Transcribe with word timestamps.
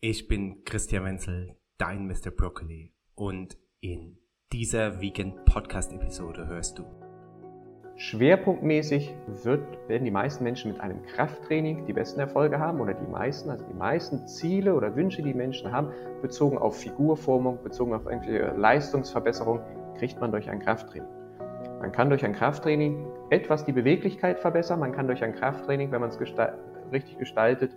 Ich 0.00 0.28
bin 0.28 0.62
Christian 0.64 1.04
Wenzel, 1.04 1.56
dein 1.76 2.06
Mr. 2.06 2.30
Broccoli 2.30 2.92
und 3.16 3.58
in 3.80 4.16
dieser 4.52 5.00
Vegan 5.00 5.34
Podcast 5.44 5.92
Episode 5.92 6.46
hörst 6.46 6.78
du. 6.78 6.84
Schwerpunktmäßig 7.96 9.12
wird, 9.42 9.60
werden 9.88 10.04
die 10.04 10.12
meisten 10.12 10.44
Menschen 10.44 10.70
mit 10.70 10.80
einem 10.80 11.02
Krafttraining 11.02 11.84
die 11.86 11.92
besten 11.92 12.20
Erfolge 12.20 12.60
haben 12.60 12.80
oder 12.80 12.94
die 12.94 13.10
meisten, 13.10 13.50
also 13.50 13.64
die 13.64 13.74
meisten 13.74 14.24
Ziele 14.28 14.72
oder 14.72 14.94
Wünsche, 14.94 15.20
die 15.20 15.34
Menschen 15.34 15.72
haben, 15.72 15.90
bezogen 16.22 16.58
auf 16.58 16.78
Figurformung, 16.78 17.60
bezogen 17.64 17.92
auf 17.92 18.06
irgendwelche 18.06 18.54
Leistungsverbesserung, 18.56 19.58
kriegt 19.98 20.20
man 20.20 20.30
durch 20.30 20.48
ein 20.48 20.60
Krafttraining. 20.60 21.08
Man 21.80 21.90
kann 21.90 22.08
durch 22.08 22.24
ein 22.24 22.34
Krafttraining 22.34 23.04
etwas 23.30 23.64
die 23.64 23.72
Beweglichkeit 23.72 24.38
verbessern, 24.38 24.78
man 24.78 24.92
kann 24.92 25.08
durch 25.08 25.24
ein 25.24 25.34
Krafttraining, 25.34 25.90
wenn 25.90 26.00
man 26.00 26.10
es 26.10 26.18
gesta 26.20 26.54
richtig 26.92 27.18
gestaltet, 27.18 27.76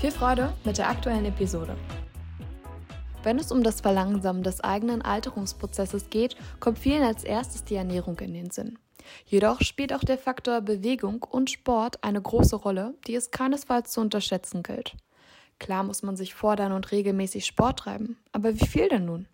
viel 0.00 0.10
Freude 0.10 0.52
mit 0.64 0.76
der 0.76 0.90
aktuellen 0.90 1.24
Episode. 1.24 1.74
Wenn 3.22 3.38
es 3.38 3.50
um 3.50 3.62
das 3.62 3.80
Verlangsamen 3.80 4.42
des 4.42 4.60
eigenen 4.60 5.00
Alterungsprozesses 5.00 6.10
geht, 6.10 6.36
kommt 6.60 6.78
vielen 6.78 7.02
als 7.02 7.24
erstes 7.24 7.64
die 7.64 7.76
Ernährung 7.76 8.18
in 8.20 8.34
den 8.34 8.50
Sinn. 8.50 8.78
Jedoch 9.24 9.62
spielt 9.62 9.94
auch 9.94 10.04
der 10.04 10.18
Faktor 10.18 10.60
Bewegung 10.60 11.22
und 11.22 11.50
Sport 11.50 12.04
eine 12.04 12.20
große 12.20 12.56
Rolle, 12.56 12.94
die 13.06 13.14
es 13.14 13.30
keinesfalls 13.30 13.90
zu 13.90 14.02
unterschätzen 14.02 14.62
gilt. 14.62 14.96
Klar 15.58 15.82
muss 15.82 16.02
man 16.02 16.16
sich 16.16 16.34
fordern 16.34 16.72
und 16.72 16.92
regelmäßig 16.92 17.46
Sport 17.46 17.78
treiben, 17.78 18.18
aber 18.32 18.54
wie 18.54 18.66
viel 18.66 18.88
denn 18.90 19.06
nun? 19.06 19.26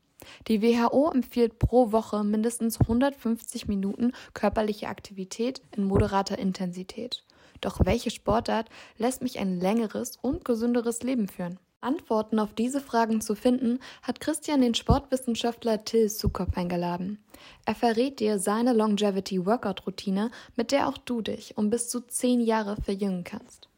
Die 0.46 0.62
WHO 0.62 1.10
empfiehlt 1.10 1.58
pro 1.58 1.90
Woche 1.90 2.22
mindestens 2.22 2.80
150 2.80 3.66
Minuten 3.66 4.12
körperliche 4.32 4.86
Aktivität 4.86 5.60
in 5.76 5.82
moderater 5.84 6.38
Intensität. 6.38 7.24
Doch 7.62 7.80
welche 7.84 8.10
Sportart 8.10 8.68
lässt 8.98 9.22
mich 9.22 9.38
ein 9.38 9.58
längeres 9.58 10.18
und 10.20 10.44
gesünderes 10.44 11.02
Leben 11.02 11.28
führen? 11.28 11.58
Antworten 11.80 12.38
auf 12.38 12.54
diese 12.54 12.80
Fragen 12.80 13.20
zu 13.20 13.34
finden, 13.34 13.78
hat 14.02 14.20
Christian 14.20 14.60
den 14.60 14.74
Sportwissenschaftler 14.74 15.84
Till 15.84 16.08
Sukop 16.08 16.56
eingeladen. 16.56 17.18
Er 17.64 17.74
verrät 17.74 18.20
dir 18.20 18.38
seine 18.38 18.72
Longevity 18.72 19.46
Workout 19.46 19.86
Routine, 19.86 20.30
mit 20.56 20.70
der 20.70 20.88
auch 20.88 20.98
du 20.98 21.22
dich 21.22 21.56
um 21.56 21.70
bis 21.70 21.88
zu 21.88 22.00
zehn 22.00 22.40
Jahre 22.40 22.76
verjüngen 22.76 23.24
kannst. 23.24 23.68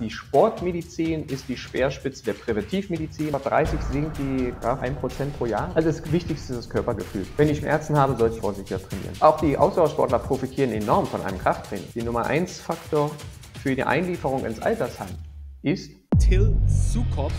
Die 0.00 0.10
Sportmedizin 0.10 1.24
ist 1.26 1.48
die 1.48 1.56
Speerspitze 1.56 2.24
der 2.24 2.34
Präventivmedizin. 2.34 3.32
Bei 3.32 3.38
30 3.38 3.80
sinkt 3.90 4.18
die 4.18 4.52
ja, 4.62 4.74
1% 4.74 4.94
pro 5.36 5.46
Jahr. 5.46 5.72
Also 5.74 5.88
das 5.88 6.12
Wichtigste 6.12 6.52
ist 6.52 6.58
das 6.58 6.70
Körpergefühl. 6.70 7.26
Wenn 7.36 7.48
ich 7.48 7.58
Schmerzen 7.58 7.96
habe, 7.96 8.14
sollte 8.16 8.36
ich 8.36 8.40
vorsichtiger 8.40 8.80
trainieren. 8.80 9.14
Auch 9.20 9.40
die 9.40 9.56
Ausdauersportler 9.56 10.20
profitieren 10.20 10.70
enorm 10.70 11.06
von 11.06 11.20
einem 11.22 11.38
Krafttraining. 11.38 11.88
Die 11.94 12.02
Nummer 12.02 12.26
1 12.26 12.60
Faktor 12.60 13.10
für 13.60 13.74
die 13.74 13.82
Einlieferung 13.82 14.44
ins 14.44 14.60
Altersheim 14.60 15.08
ist 15.62 15.90
Till 16.20 16.56
Sukop, 16.66 17.32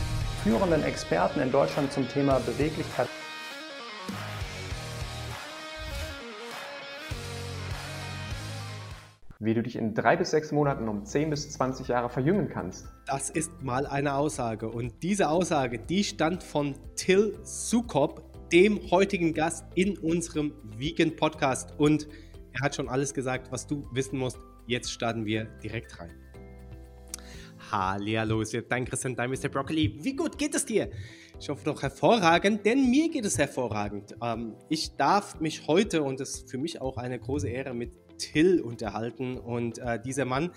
führenden 0.43 0.83
Experten 0.83 1.39
in 1.39 1.51
Deutschland 1.51 1.93
zum 1.93 2.09
Thema 2.09 2.39
Beweglichkeit. 2.39 3.07
Wie 9.41 9.53
du 9.53 9.63
dich 9.63 9.77
in 9.77 9.93
drei 9.93 10.17
bis 10.17 10.31
sechs 10.31 10.51
Monaten 10.51 10.89
um 10.89 11.05
10 11.05 11.29
bis 11.29 11.49
20 11.51 11.87
Jahre 11.87 12.09
verjüngen 12.09 12.49
kannst. 12.49 12.89
Das 13.05 13.29
ist 13.29 13.63
mal 13.63 13.87
eine 13.87 14.15
Aussage. 14.15 14.67
Und 14.67 15.01
diese 15.01 15.29
Aussage, 15.29 15.79
die 15.79 16.03
stand 16.03 16.43
von 16.43 16.75
Till 16.97 17.39
Sukop, 17.43 18.49
dem 18.51 18.91
heutigen 18.91 19.33
Gast 19.33 19.63
in 19.75 19.97
unserem 19.97 20.51
Vegan 20.75 21.15
Podcast. 21.15 21.73
Und 21.77 22.09
er 22.51 22.65
hat 22.65 22.75
schon 22.75 22.89
alles 22.89 23.13
gesagt, 23.13 23.49
was 23.49 23.65
du 23.65 23.87
wissen 23.93 24.19
musst. 24.19 24.39
Jetzt 24.67 24.91
starten 24.91 25.25
wir 25.25 25.45
direkt 25.63 25.97
rein. 26.01 26.11
Hallo, 27.71 28.41
ist 28.41 28.57
dein 28.67 28.83
Christian, 28.83 29.15
dein 29.15 29.29
Mr. 29.29 29.47
Broccoli. 29.47 30.03
Wie 30.03 30.17
gut 30.17 30.37
geht 30.37 30.53
es 30.53 30.65
dir? 30.65 30.89
Ich 31.39 31.47
hoffe 31.47 31.63
doch 31.63 31.81
hervorragend, 31.81 32.65
denn 32.65 32.89
mir 32.89 33.09
geht 33.09 33.23
es 33.23 33.37
hervorragend. 33.37 34.17
Ähm, 34.21 34.55
ich 34.67 34.97
darf 34.97 35.39
mich 35.39 35.65
heute, 35.67 36.03
und 36.03 36.19
das 36.19 36.31
ist 36.31 36.51
für 36.51 36.57
mich 36.57 36.81
auch 36.81 36.97
eine 36.97 37.17
große 37.17 37.47
Ehre, 37.47 37.73
mit 37.73 37.98
Till 38.19 38.61
unterhalten. 38.61 39.37
Und 39.37 39.79
äh, 39.79 39.99
dieser 39.99 40.25
Mann, 40.25 40.51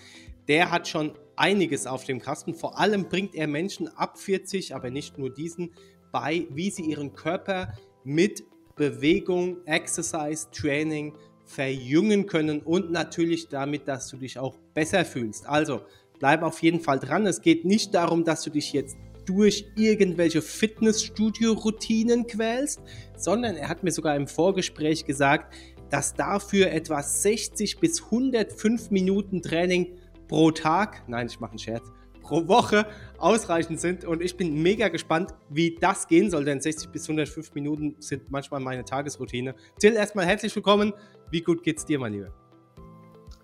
der 0.48 0.70
hat 0.70 0.88
schon 0.88 1.12
einiges 1.36 1.86
auf 1.86 2.04
dem 2.04 2.20
Kasten. 2.20 2.54
Vor 2.54 2.78
allem 2.78 3.08
bringt 3.08 3.34
er 3.34 3.46
Menschen 3.46 3.88
ab 3.88 4.18
40, 4.18 4.74
aber 4.74 4.90
nicht 4.90 5.16
nur 5.18 5.32
diesen, 5.32 5.72
bei, 6.10 6.46
wie 6.50 6.70
sie 6.70 6.82
ihren 6.82 7.14
Körper 7.14 7.72
mit 8.04 8.44
Bewegung, 8.76 9.64
Exercise, 9.66 10.48
Training 10.50 11.14
verjüngen 11.44 12.26
können 12.26 12.60
und 12.60 12.90
natürlich 12.90 13.48
damit, 13.48 13.88
dass 13.88 14.08
du 14.08 14.16
dich 14.16 14.38
auch 14.38 14.56
besser 14.74 15.04
fühlst. 15.04 15.46
Also, 15.46 15.82
bleib 16.18 16.42
auf 16.42 16.62
jeden 16.62 16.80
Fall 16.80 16.98
dran. 16.98 17.26
Es 17.26 17.42
geht 17.42 17.64
nicht 17.64 17.94
darum, 17.94 18.24
dass 18.24 18.42
du 18.42 18.50
dich 18.50 18.72
jetzt 18.72 18.96
durch 19.26 19.66
irgendwelche 19.76 20.42
Fitnessstudio-Routinen 20.42 22.26
quälst, 22.26 22.80
sondern 23.16 23.56
er 23.56 23.68
hat 23.68 23.84
mir 23.84 23.92
sogar 23.92 24.16
im 24.16 24.26
Vorgespräch 24.26 25.04
gesagt, 25.04 25.54
dass 25.92 26.14
dafür 26.14 26.72
etwa 26.72 27.02
60 27.02 27.78
bis 27.78 28.04
105 28.04 28.90
Minuten 28.90 29.42
Training 29.42 29.98
pro 30.26 30.50
Tag, 30.50 31.02
nein, 31.06 31.26
ich 31.26 31.38
mache 31.38 31.50
einen 31.50 31.58
Scherz, 31.58 31.92
pro 32.22 32.48
Woche 32.48 32.86
ausreichend 33.18 33.78
sind. 33.78 34.06
Und 34.06 34.22
ich 34.22 34.38
bin 34.38 34.62
mega 34.62 34.88
gespannt, 34.88 35.34
wie 35.50 35.76
das 35.78 36.08
gehen 36.08 36.30
soll, 36.30 36.46
denn 36.46 36.62
60 36.62 36.88
bis 36.88 37.04
105 37.04 37.54
Minuten 37.54 37.96
sind 37.98 38.30
manchmal 38.30 38.60
meine 38.60 38.86
Tagesroutine. 38.86 39.54
Till, 39.78 39.92
erstmal 39.92 40.24
herzlich 40.24 40.56
willkommen. 40.56 40.94
Wie 41.30 41.42
gut 41.42 41.62
geht's 41.62 41.84
dir, 41.84 41.98
mein 41.98 42.14
Lieber? 42.14 42.32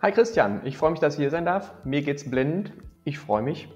Hi 0.01 0.11
Christian, 0.11 0.63
ich 0.65 0.79
freue 0.79 0.93
mich, 0.93 1.01
dass 1.01 1.15
ich 1.15 1.21
hier 1.21 1.31
sein 1.31 1.45
darf. 1.45 1.75
Mir 1.85 2.01
geht's 2.01 2.31
blendend. 2.31 2.73
Ich 3.05 3.19
freue 3.19 3.43
mich, 3.43 3.69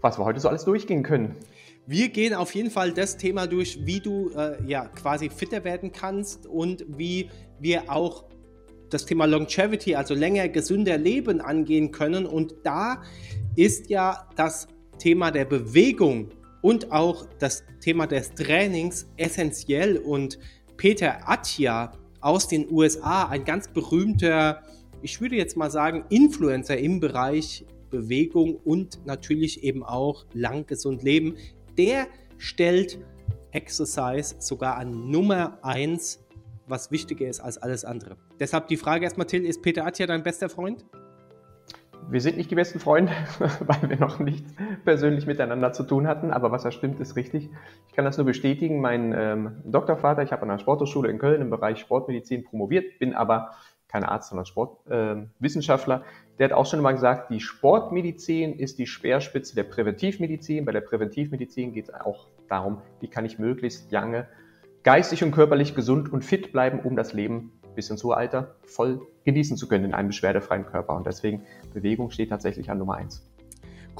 was 0.00 0.18
wir 0.18 0.24
heute 0.24 0.40
so 0.40 0.48
alles 0.48 0.64
durchgehen 0.64 1.02
können. 1.02 1.36
Wir 1.86 2.10
gehen 2.10 2.34
auf 2.34 2.54
jeden 2.54 2.70
Fall 2.70 2.92
das 2.92 3.16
Thema 3.16 3.46
durch, 3.46 3.86
wie 3.86 4.00
du 4.00 4.30
äh, 4.36 4.62
ja 4.66 4.86
quasi 4.88 5.30
fitter 5.30 5.64
werden 5.64 5.90
kannst 5.90 6.46
und 6.46 6.84
wie 6.86 7.30
wir 7.60 7.90
auch 7.90 8.24
das 8.90 9.04
Thema 9.04 9.26
Longevity, 9.26 9.94
also 9.94 10.14
länger 10.14 10.48
gesünder 10.48 10.96
Leben 10.96 11.40
angehen 11.40 11.92
können. 11.92 12.26
Und 12.26 12.54
da 12.64 13.02
ist 13.56 13.90
ja 13.90 14.28
das 14.36 14.66
Thema 14.98 15.30
der 15.30 15.44
Bewegung 15.44 16.30
und 16.62 16.90
auch 16.90 17.26
das 17.38 17.64
Thema 17.80 18.06
des 18.06 18.34
Trainings 18.34 19.06
essentiell. 19.16 19.98
Und 19.98 20.38
Peter 20.76 21.28
Attia 21.28 21.92
aus 22.20 22.48
den 22.48 22.70
USA, 22.70 23.26
ein 23.28 23.44
ganz 23.44 23.68
berühmter 23.68 24.62
ich 25.02 25.20
würde 25.20 25.36
jetzt 25.36 25.56
mal 25.56 25.70
sagen, 25.70 26.04
Influencer 26.08 26.76
im 26.76 27.00
Bereich 27.00 27.64
Bewegung 27.90 28.56
und 28.56 29.04
natürlich 29.06 29.62
eben 29.62 29.82
auch 29.82 30.26
lang 30.34 30.66
gesund 30.66 31.02
leben, 31.02 31.36
der 31.76 32.06
stellt 32.36 32.98
Exercise 33.52 34.36
sogar 34.40 34.76
an 34.76 35.10
Nummer 35.10 35.58
1, 35.62 36.20
was 36.68 36.90
wichtiger 36.90 37.26
ist 37.28 37.40
als 37.40 37.58
alles 37.58 37.84
andere. 37.84 38.16
Deshalb 38.40 38.68
die 38.68 38.76
Frage 38.76 39.04
erstmal, 39.04 39.26
Till, 39.26 39.44
ist 39.44 39.62
Peter 39.62 39.86
Attia 39.86 40.06
dein 40.06 40.22
bester 40.22 40.48
Freund? 40.48 40.84
Wir 42.10 42.22
sind 42.22 42.38
nicht 42.38 42.50
die 42.50 42.54
besten 42.54 42.80
Freunde, 42.80 43.12
weil 43.60 43.90
wir 43.90 43.98
noch 43.98 44.18
nichts 44.18 44.54
persönlich 44.84 45.26
miteinander 45.26 45.72
zu 45.72 45.82
tun 45.82 46.06
hatten, 46.06 46.30
aber 46.30 46.50
was 46.50 46.64
er 46.64 46.72
stimmt, 46.72 47.00
ist 47.00 47.16
richtig. 47.16 47.50
Ich 47.88 47.94
kann 47.94 48.06
das 48.06 48.16
nur 48.16 48.24
bestätigen. 48.24 48.80
Mein 48.80 49.12
ähm, 49.12 49.56
Doktorvater, 49.64 50.22
ich 50.22 50.32
habe 50.32 50.42
an 50.42 50.48
der 50.48 50.58
Sporthochschule 50.58 51.10
in 51.10 51.18
Köln 51.18 51.42
im 51.42 51.50
Bereich 51.50 51.80
Sportmedizin 51.80 52.44
promoviert, 52.44 52.98
bin 52.98 53.14
aber 53.14 53.50
kein 53.88 54.04
Arzt, 54.04 54.30
sondern 54.30 54.46
Sportwissenschaftler, 54.46 55.96
äh, 55.96 56.38
der 56.38 56.46
hat 56.46 56.52
auch 56.52 56.66
schon 56.66 56.80
mal 56.80 56.92
gesagt, 56.92 57.30
die 57.30 57.40
Sportmedizin 57.40 58.54
ist 58.58 58.78
die 58.78 58.86
Speerspitze 58.86 59.54
der 59.54 59.64
Präventivmedizin. 59.64 60.64
Bei 60.64 60.72
der 60.72 60.82
Präventivmedizin 60.82 61.72
geht 61.72 61.88
es 61.88 61.94
auch 61.94 62.28
darum, 62.48 62.80
wie 63.00 63.08
kann 63.08 63.24
ich 63.24 63.38
möglichst 63.38 63.90
lange 63.90 64.28
geistig 64.88 65.22
und 65.22 65.32
körperlich 65.32 65.74
gesund 65.74 66.10
und 66.10 66.24
fit 66.24 66.50
bleiben, 66.50 66.80
um 66.80 66.96
das 66.96 67.12
Leben 67.12 67.52
bis 67.76 67.90
ins 67.90 68.02
hohe 68.04 68.16
Alter 68.16 68.54
voll 68.64 69.02
genießen 69.26 69.58
zu 69.58 69.68
können 69.68 69.84
in 69.84 69.92
einem 69.92 70.08
beschwerdefreien 70.08 70.64
Körper. 70.64 70.96
Und 70.96 71.06
deswegen 71.06 71.42
Bewegung 71.74 72.10
steht 72.10 72.30
tatsächlich 72.30 72.70
an 72.70 72.78
Nummer 72.78 72.94
eins. 72.94 73.22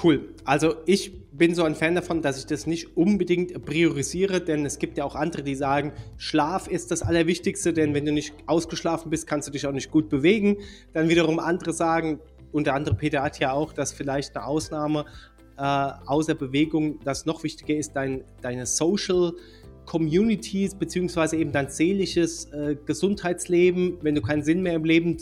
Cool. 0.03 0.31
Also 0.47 0.77
ich 0.87 1.29
bin 1.31 1.55
so 1.55 1.65
ein 1.65 1.75
Fan 1.75 1.95
davon, 1.95 2.23
dass 2.23 2.39
ich 2.39 2.47
das 2.47 2.67
nicht 2.67 2.97
unbedingt 2.97 3.67
priorisiere, 3.67 4.41
denn 4.41 4.65
es 4.65 4.79
gibt 4.79 4.97
ja 4.97 5.05
auch 5.05 5.15
andere, 5.15 5.43
die 5.43 5.57
sagen, 5.57 5.93
Schlaf 6.17 6.69
ist 6.69 6.91
das 6.91 7.03
Allerwichtigste, 7.03 7.75
denn 7.75 7.93
wenn 7.93 8.07
du 8.07 8.13
nicht 8.15 8.33
ausgeschlafen 8.47 9.11
bist, 9.11 9.27
kannst 9.27 9.47
du 9.47 9.53
dich 9.53 9.67
auch 9.67 9.73
nicht 9.73 9.91
gut 9.91 10.09
bewegen. 10.09 10.57
Dann 10.95 11.11
wiederum 11.11 11.39
andere 11.39 11.75
sagen, 11.75 12.19
unter 12.51 12.73
anderem 12.73 12.97
Peter 12.97 13.23
hat 13.23 13.39
ja 13.41 13.53
auch, 13.53 13.75
dass 13.75 13.93
vielleicht 13.93 14.35
eine 14.35 14.47
Ausnahme 14.47 15.05
äh, 15.59 15.91
außer 16.07 16.35
Bewegung 16.35 17.01
das 17.05 17.27
noch 17.27 17.43
wichtiger 17.43 17.75
ist, 17.75 17.93
dein, 17.95 18.25
deine 18.41 18.65
Social 18.65 19.35
Communities, 19.89 20.75
beziehungsweise 20.75 21.39
eben 21.39 21.51
dein 21.51 21.71
seelisches 21.71 22.45
äh, 22.53 22.77
Gesundheitsleben. 22.85 23.97
Wenn 24.03 24.15
du 24.15 24.21
keinen 24.21 24.43
Sinn 24.43 24.61
mehr 24.61 24.75
im 24.75 24.85
Leben 24.85 25.17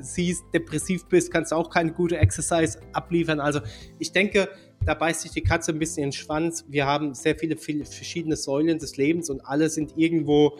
siehst, 0.00 0.44
depressiv 0.54 1.06
bist, 1.06 1.32
kannst 1.32 1.50
du 1.50 1.56
auch 1.56 1.70
keine 1.70 1.92
gute 1.92 2.16
Exercise 2.16 2.78
abliefern. 2.92 3.40
Also 3.40 3.58
ich 3.98 4.12
denke, 4.12 4.48
da 4.84 4.94
beißt 4.94 5.22
sich 5.22 5.32
die 5.32 5.42
Katze 5.42 5.72
ein 5.72 5.80
bisschen 5.80 6.04
in 6.04 6.10
den 6.10 6.12
Schwanz. 6.12 6.64
Wir 6.68 6.86
haben 6.86 7.14
sehr 7.14 7.36
viele, 7.36 7.56
viele 7.56 7.84
verschiedene 7.84 8.36
Säulen 8.36 8.78
des 8.78 8.96
Lebens 8.96 9.28
und 9.28 9.40
alle 9.44 9.68
sind 9.70 9.94
irgendwo 9.96 10.56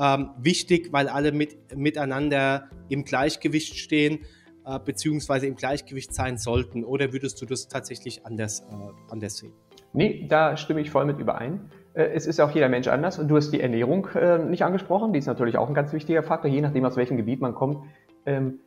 ähm, 0.00 0.30
wichtig, 0.38 0.88
weil 0.90 1.08
alle 1.08 1.32
mit, 1.32 1.76
miteinander 1.76 2.70
im 2.88 3.04
Gleichgewicht 3.04 3.76
stehen 3.76 4.20
äh, 4.64 4.78
beziehungsweise 4.78 5.46
im 5.46 5.56
Gleichgewicht 5.56 6.14
sein 6.14 6.38
sollten. 6.38 6.82
Oder 6.82 7.12
würdest 7.12 7.42
du 7.42 7.44
das 7.44 7.68
tatsächlich 7.68 8.24
anders, 8.24 8.60
äh, 8.60 9.12
anders 9.12 9.36
sehen? 9.36 9.52
Nee, 9.92 10.26
da 10.28 10.56
stimme 10.56 10.80
ich 10.80 10.90
voll 10.90 11.04
mit 11.04 11.18
überein. 11.18 11.70
Äh, 11.96 12.10
es 12.14 12.26
ist 12.26 12.40
auch 12.40 12.50
jeder 12.50 12.68
Mensch 12.68 12.86
anders. 12.86 13.16
Du 13.16 13.36
hast 13.36 13.50
die 13.50 13.60
Ernährung 13.60 14.08
äh, 14.14 14.38
nicht 14.38 14.64
angesprochen. 14.64 15.12
Die 15.12 15.18
ist 15.18 15.26
natürlich 15.26 15.58
auch 15.58 15.68
ein 15.68 15.74
ganz 15.74 15.92
wichtiger 15.92 16.22
Faktor. 16.22 16.50
Je 16.50 16.60
nachdem, 16.60 16.84
aus 16.84 16.96
welchem 16.96 17.16
Gebiet 17.16 17.40
man 17.40 17.54
kommt, 17.54 17.78
ähm, 18.26 18.60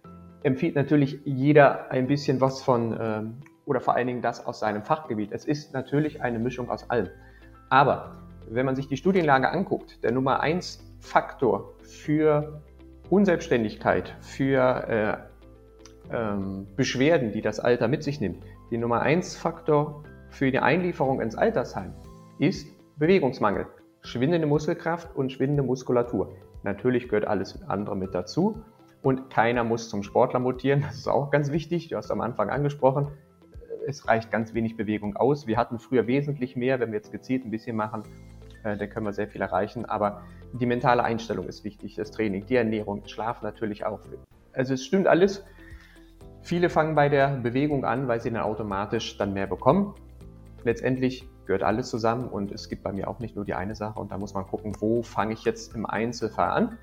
empfiehlt 0.44 0.76
natürlich 0.76 1.22
jeder 1.24 1.92
ein 1.92 2.08
bisschen 2.08 2.42
was 2.42 2.62
von 2.62 2.98
ähm, 3.00 3.34
oder 3.66 3.82
vor 3.82 3.96
allen 3.96 4.08
Dingen 4.08 4.22
das 4.22 4.46
aus 4.46 4.60
seinem 4.60 4.84
Fachgebiet. 4.84 5.32
Es 5.32 5.46
ist 5.46 5.74
natürlich 5.74 6.22
eine 6.22 6.40
Mischung 6.40 6.70
aus 6.72 6.90
allem. 6.90 7.10
Aber 7.70 8.16
wenn 8.50 8.66
man 8.66 8.76
sich 8.76 8.88
die 8.88 8.98
Studienlage 8.98 9.50
anguckt, 9.50 10.04
der 10.04 10.12
Nummer 10.12 10.40
eins 10.40 10.84
Faktor 11.00 11.76
für 11.84 12.62
Unselbstständigkeit, 13.12 14.16
für 14.22 14.88
äh, 16.12 16.16
ähm, 16.16 16.66
Beschwerden, 16.76 17.32
die 17.32 17.42
das 17.42 17.60
Alter 17.60 17.88
mit 17.88 18.04
sich 18.04 18.20
nimmt, 18.20 18.44
die 18.72 18.78
Nummer 18.78 19.02
eins 19.02 19.36
Faktor 19.36 20.04
für 20.30 20.52
die 20.52 20.60
Einlieferung 20.60 21.22
ins 21.22 21.36
Altersheim 21.36 21.94
ist 22.40 22.68
Bewegungsmangel, 23.00 23.66
schwindende 24.02 24.46
Muskelkraft 24.46 25.16
und 25.16 25.32
schwindende 25.32 25.64
Muskulatur. 25.64 26.36
Natürlich 26.64 27.08
gehört 27.08 27.26
alles 27.26 27.64
andere 27.70 27.96
mit 27.96 28.14
dazu 28.14 28.62
und 29.02 29.30
keiner 29.30 29.64
muss 29.64 29.88
zum 29.88 30.04
Sportler 30.04 30.42
mutieren. 30.42 30.82
Das 30.82 30.98
ist 30.98 31.08
auch 31.08 31.32
ganz 31.32 31.50
wichtig. 31.50 31.88
Du 31.88 31.96
hast 31.96 32.12
am 32.12 32.20
Anfang 32.20 32.50
angesprochen, 32.50 33.08
es 33.88 34.06
reicht 34.06 34.32
ganz 34.32 34.54
wenig 34.54 34.76
Bewegung 34.76 35.16
aus. 35.16 35.48
Wir 35.48 35.56
hatten 35.56 35.80
früher 35.80 36.08
wesentlich 36.08 36.58
mehr. 36.58 36.82
Wenn 36.82 36.92
wir 36.92 36.98
jetzt 36.98 37.14
gezielt 37.14 37.46
ein 37.46 37.52
bisschen 37.52 37.78
machen, 37.78 38.04
äh, 38.66 38.76
dann 38.76 38.90
können 38.90 39.06
wir 39.06 39.14
sehr 39.14 39.30
viel 39.30 39.40
erreichen. 39.40 39.86
Aber 39.86 40.24
die 40.52 40.66
mentale 40.66 41.02
Einstellung 41.02 41.48
ist 41.48 41.64
wichtig, 41.64 41.96
das 41.96 42.12
Training, 42.12 42.48
die 42.48 42.56
Ernährung, 42.56 43.08
Schlaf 43.08 43.42
natürlich 43.42 43.86
auch. 43.86 44.02
Also 44.52 44.74
es 44.74 44.84
stimmt 44.84 45.08
alles. 45.08 45.46
Viele 46.42 46.70
fangen 46.70 46.96
bei 46.96 47.08
der 47.08 47.38
Bewegung 47.38 47.86
an, 47.86 48.10
weil 48.10 48.20
sie 48.20 48.30
dann 48.30 48.42
automatisch 48.42 49.18
dann 49.18 49.32
mehr 49.32 49.48
bekommen. 49.48 49.96
Letztendlich 50.66 51.30
gehört 51.50 51.64
alles 51.64 51.90
zusammen 51.90 52.28
und 52.28 52.52
es 52.52 52.70
gibt 52.70 52.84
bei 52.84 52.94
mir 52.94 53.08
auch 53.08 53.18
nicht 53.18 53.36
nur 53.36 53.44
die 53.44 53.56
eine 53.56 53.74
Sache 53.74 54.00
und 54.00 54.12
da 54.12 54.20
muss 54.20 54.36
man 54.36 54.46
gucken, 54.46 54.76
wo 54.82 55.02
fange 55.02 55.34
ich 55.34 55.46
jetzt 55.46 55.74
im 55.74 55.88
Einzelfall 55.88 56.52
an. 56.52 56.78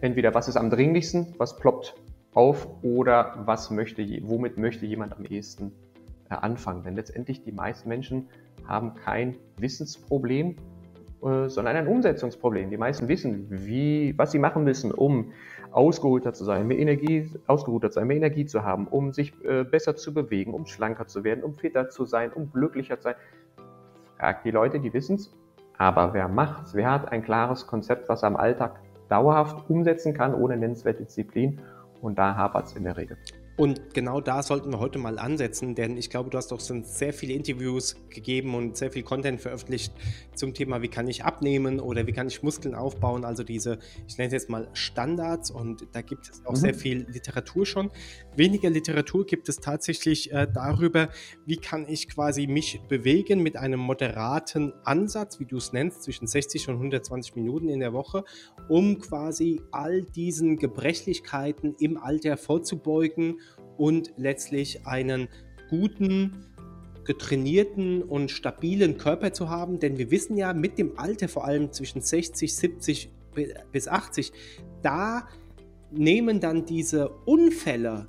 Entweder 0.00 0.34
was 0.34 0.48
ist 0.48 0.56
am 0.56 0.70
dringlichsten, 0.70 1.36
was 1.38 1.56
ploppt 1.56 1.94
auf 2.34 2.66
oder 2.82 3.44
was 3.46 3.70
möchte, 3.70 4.04
womit 4.22 4.58
möchte 4.58 4.86
jemand 4.86 5.16
am 5.16 5.24
ehesten 5.24 5.70
äh, 6.28 6.34
anfangen. 6.34 6.82
Denn 6.82 6.96
letztendlich 6.96 7.44
die 7.44 7.52
meisten 7.52 7.88
Menschen 7.88 8.28
haben 8.66 8.94
kein 8.94 9.36
Wissensproblem, 9.58 10.56
äh, 11.22 11.48
sondern 11.48 11.76
ein 11.76 11.86
Umsetzungsproblem. 11.86 12.70
Die 12.70 12.76
meisten 12.76 13.06
wissen, 13.06 13.46
wie, 13.50 14.18
was 14.18 14.32
sie 14.32 14.40
machen 14.40 14.64
müssen, 14.64 14.90
um 14.90 15.30
ausgeruhter 15.70 16.32
zu 16.32 16.44
sein, 16.44 16.66
mehr 16.66 16.78
Energie, 16.78 17.30
ausgeruhter 17.46 17.90
zu 17.90 18.00
sein, 18.00 18.08
mehr 18.08 18.16
Energie 18.16 18.46
zu 18.46 18.64
haben, 18.64 18.88
um 18.88 19.12
sich 19.12 19.32
äh, 19.44 19.62
besser 19.62 19.94
zu 19.94 20.12
bewegen, 20.12 20.54
um 20.54 20.66
schlanker 20.66 21.06
zu 21.06 21.22
werden, 21.22 21.44
um 21.44 21.54
fitter 21.54 21.88
zu 21.88 22.04
sein, 22.04 22.32
um 22.32 22.50
glücklicher 22.50 22.98
zu 22.98 23.04
sein. 23.04 23.16
Fragt 24.18 24.44
die 24.44 24.50
Leute, 24.50 24.80
die 24.80 24.92
wissen 24.92 25.16
es. 25.16 25.30
Aber 25.78 26.14
wer 26.14 26.28
macht's? 26.28 26.74
Wer 26.74 26.90
hat 26.90 27.12
ein 27.12 27.22
klares 27.22 27.66
Konzept, 27.66 28.08
was 28.08 28.22
er 28.22 28.28
im 28.28 28.36
Alltag 28.36 28.80
dauerhaft 29.08 29.68
umsetzen 29.68 30.14
kann, 30.14 30.34
ohne 30.34 30.56
nennenswerte 30.56 31.04
Disziplin? 31.04 31.60
Und 32.00 32.18
da 32.18 32.34
hapert 32.34 32.66
es 32.66 32.76
in 32.76 32.84
der 32.84 32.96
Regel. 32.96 33.16
Und 33.56 33.94
genau 33.94 34.20
da 34.20 34.42
sollten 34.42 34.70
wir 34.70 34.80
heute 34.80 34.98
mal 34.98 35.18
ansetzen, 35.18 35.74
denn 35.74 35.96
ich 35.96 36.10
glaube, 36.10 36.28
du 36.28 36.36
hast 36.36 36.52
doch 36.52 36.60
schon 36.60 36.84
sehr 36.84 37.14
viele 37.14 37.32
Interviews 37.32 37.96
gegeben 38.10 38.54
und 38.54 38.76
sehr 38.76 38.92
viel 38.92 39.02
Content 39.02 39.40
veröffentlicht 39.40 39.94
zum 40.34 40.52
Thema, 40.52 40.82
wie 40.82 40.88
kann 40.88 41.08
ich 41.08 41.24
abnehmen 41.24 41.80
oder 41.80 42.06
wie 42.06 42.12
kann 42.12 42.26
ich 42.26 42.42
Muskeln 42.42 42.74
aufbauen. 42.74 43.24
Also 43.24 43.44
diese, 43.44 43.78
ich 44.06 44.18
nenne 44.18 44.26
es 44.26 44.34
jetzt 44.34 44.50
mal 44.50 44.68
Standards 44.74 45.50
und 45.50 45.86
da 45.92 46.02
gibt 46.02 46.28
es 46.28 46.44
auch 46.44 46.50
mhm. 46.50 46.56
sehr 46.56 46.74
viel 46.74 47.06
Literatur 47.08 47.64
schon. 47.64 47.90
Weniger 48.36 48.68
Literatur 48.68 49.24
gibt 49.24 49.48
es 49.48 49.56
tatsächlich 49.56 50.32
äh, 50.32 50.46
darüber, 50.52 51.08
wie 51.46 51.56
kann 51.56 51.88
ich 51.88 52.08
quasi 52.10 52.46
mich 52.46 52.82
bewegen 52.88 53.42
mit 53.42 53.56
einem 53.56 53.80
moderaten 53.80 54.74
Ansatz, 54.84 55.40
wie 55.40 55.46
du 55.46 55.56
es 55.56 55.72
nennst, 55.72 56.02
zwischen 56.02 56.26
60 56.26 56.68
und 56.68 56.74
120 56.74 57.36
Minuten 57.36 57.70
in 57.70 57.80
der 57.80 57.94
Woche, 57.94 58.24
um 58.68 58.98
quasi 58.98 59.62
all 59.70 60.02
diesen 60.02 60.58
Gebrechlichkeiten 60.58 61.74
im 61.78 61.96
Alter 61.96 62.36
vorzubeugen 62.36 63.40
und 63.76 64.12
letztlich 64.16 64.86
einen 64.86 65.28
guten, 65.70 66.44
getrainierten 67.04 68.02
und 68.02 68.30
stabilen 68.30 68.98
Körper 68.98 69.32
zu 69.32 69.48
haben. 69.48 69.78
Denn 69.78 69.98
wir 69.98 70.10
wissen 70.10 70.36
ja, 70.36 70.52
mit 70.52 70.78
dem 70.78 70.98
Alter, 70.98 71.28
vor 71.28 71.44
allem 71.44 71.72
zwischen 71.72 72.00
60, 72.00 72.54
70 72.54 73.10
bis 73.72 73.88
80, 73.88 74.32
da 74.82 75.28
nehmen 75.90 76.40
dann 76.40 76.64
diese 76.64 77.10
Unfälle 77.26 78.08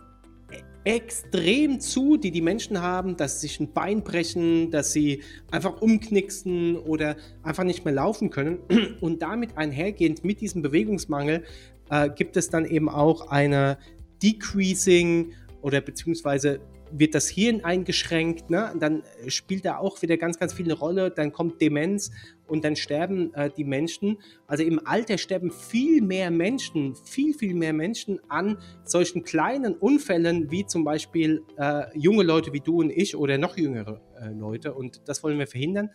extrem 0.87 1.81
zu, 1.81 2.15
die 2.15 2.31
die 2.31 2.41
Menschen 2.41 2.81
haben, 2.81 3.17
dass 3.17 3.41
sie 3.41 3.47
sich 3.47 3.59
ein 3.59 3.73
Bein 3.73 4.03
brechen, 4.03 4.71
dass 4.71 4.93
sie 4.93 5.21
einfach 5.51 5.81
umknicksen 5.81 6.77
oder 6.77 7.17
einfach 7.43 7.65
nicht 7.65 7.83
mehr 7.83 7.93
laufen 7.93 8.29
können. 8.29 8.59
Und 9.01 9.21
damit 9.21 9.57
einhergehend 9.57 10.23
mit 10.23 10.39
diesem 10.39 10.61
Bewegungsmangel 10.61 11.43
äh, 11.89 12.09
gibt 12.09 12.37
es 12.37 12.49
dann 12.49 12.63
eben 12.63 12.87
auch 12.87 13.29
eine 13.29 13.77
Decreasing 14.23 15.33
oder 15.61 15.81
beziehungsweise 15.81 16.59
wird 16.91 17.15
das 17.15 17.27
Hirn 17.27 17.63
eingeschränkt, 17.63 18.49
ne? 18.49 18.73
dann 18.79 19.03
spielt 19.27 19.65
da 19.65 19.77
auch 19.77 20.01
wieder 20.01 20.17
ganz, 20.17 20.39
ganz 20.39 20.53
viel 20.53 20.65
eine 20.65 20.73
Rolle, 20.73 21.11
dann 21.11 21.31
kommt 21.31 21.61
Demenz 21.61 22.11
und 22.47 22.63
dann 22.63 22.75
sterben 22.75 23.33
äh, 23.33 23.49
die 23.55 23.65
Menschen. 23.65 24.19
Also 24.47 24.63
im 24.63 24.85
Alter 24.85 25.17
sterben 25.17 25.51
viel 25.51 26.01
mehr 26.01 26.31
Menschen, 26.31 26.95
viel, 26.95 27.33
viel 27.33 27.53
mehr 27.53 27.73
Menschen 27.73 28.19
an 28.29 28.57
solchen 28.85 29.23
kleinen 29.23 29.75
Unfällen, 29.75 30.49
wie 30.49 30.65
zum 30.65 30.83
Beispiel 30.83 31.43
äh, 31.57 31.85
junge 31.97 32.23
Leute 32.23 32.53
wie 32.53 32.61
du 32.61 32.79
und 32.79 32.89
ich 32.89 33.15
oder 33.15 33.37
noch 33.37 33.57
jüngere 33.57 34.01
äh, 34.21 34.29
Leute. 34.29 34.73
Und 34.73 35.01
das 35.07 35.23
wollen 35.23 35.37
wir 35.39 35.47
verhindern. 35.47 35.89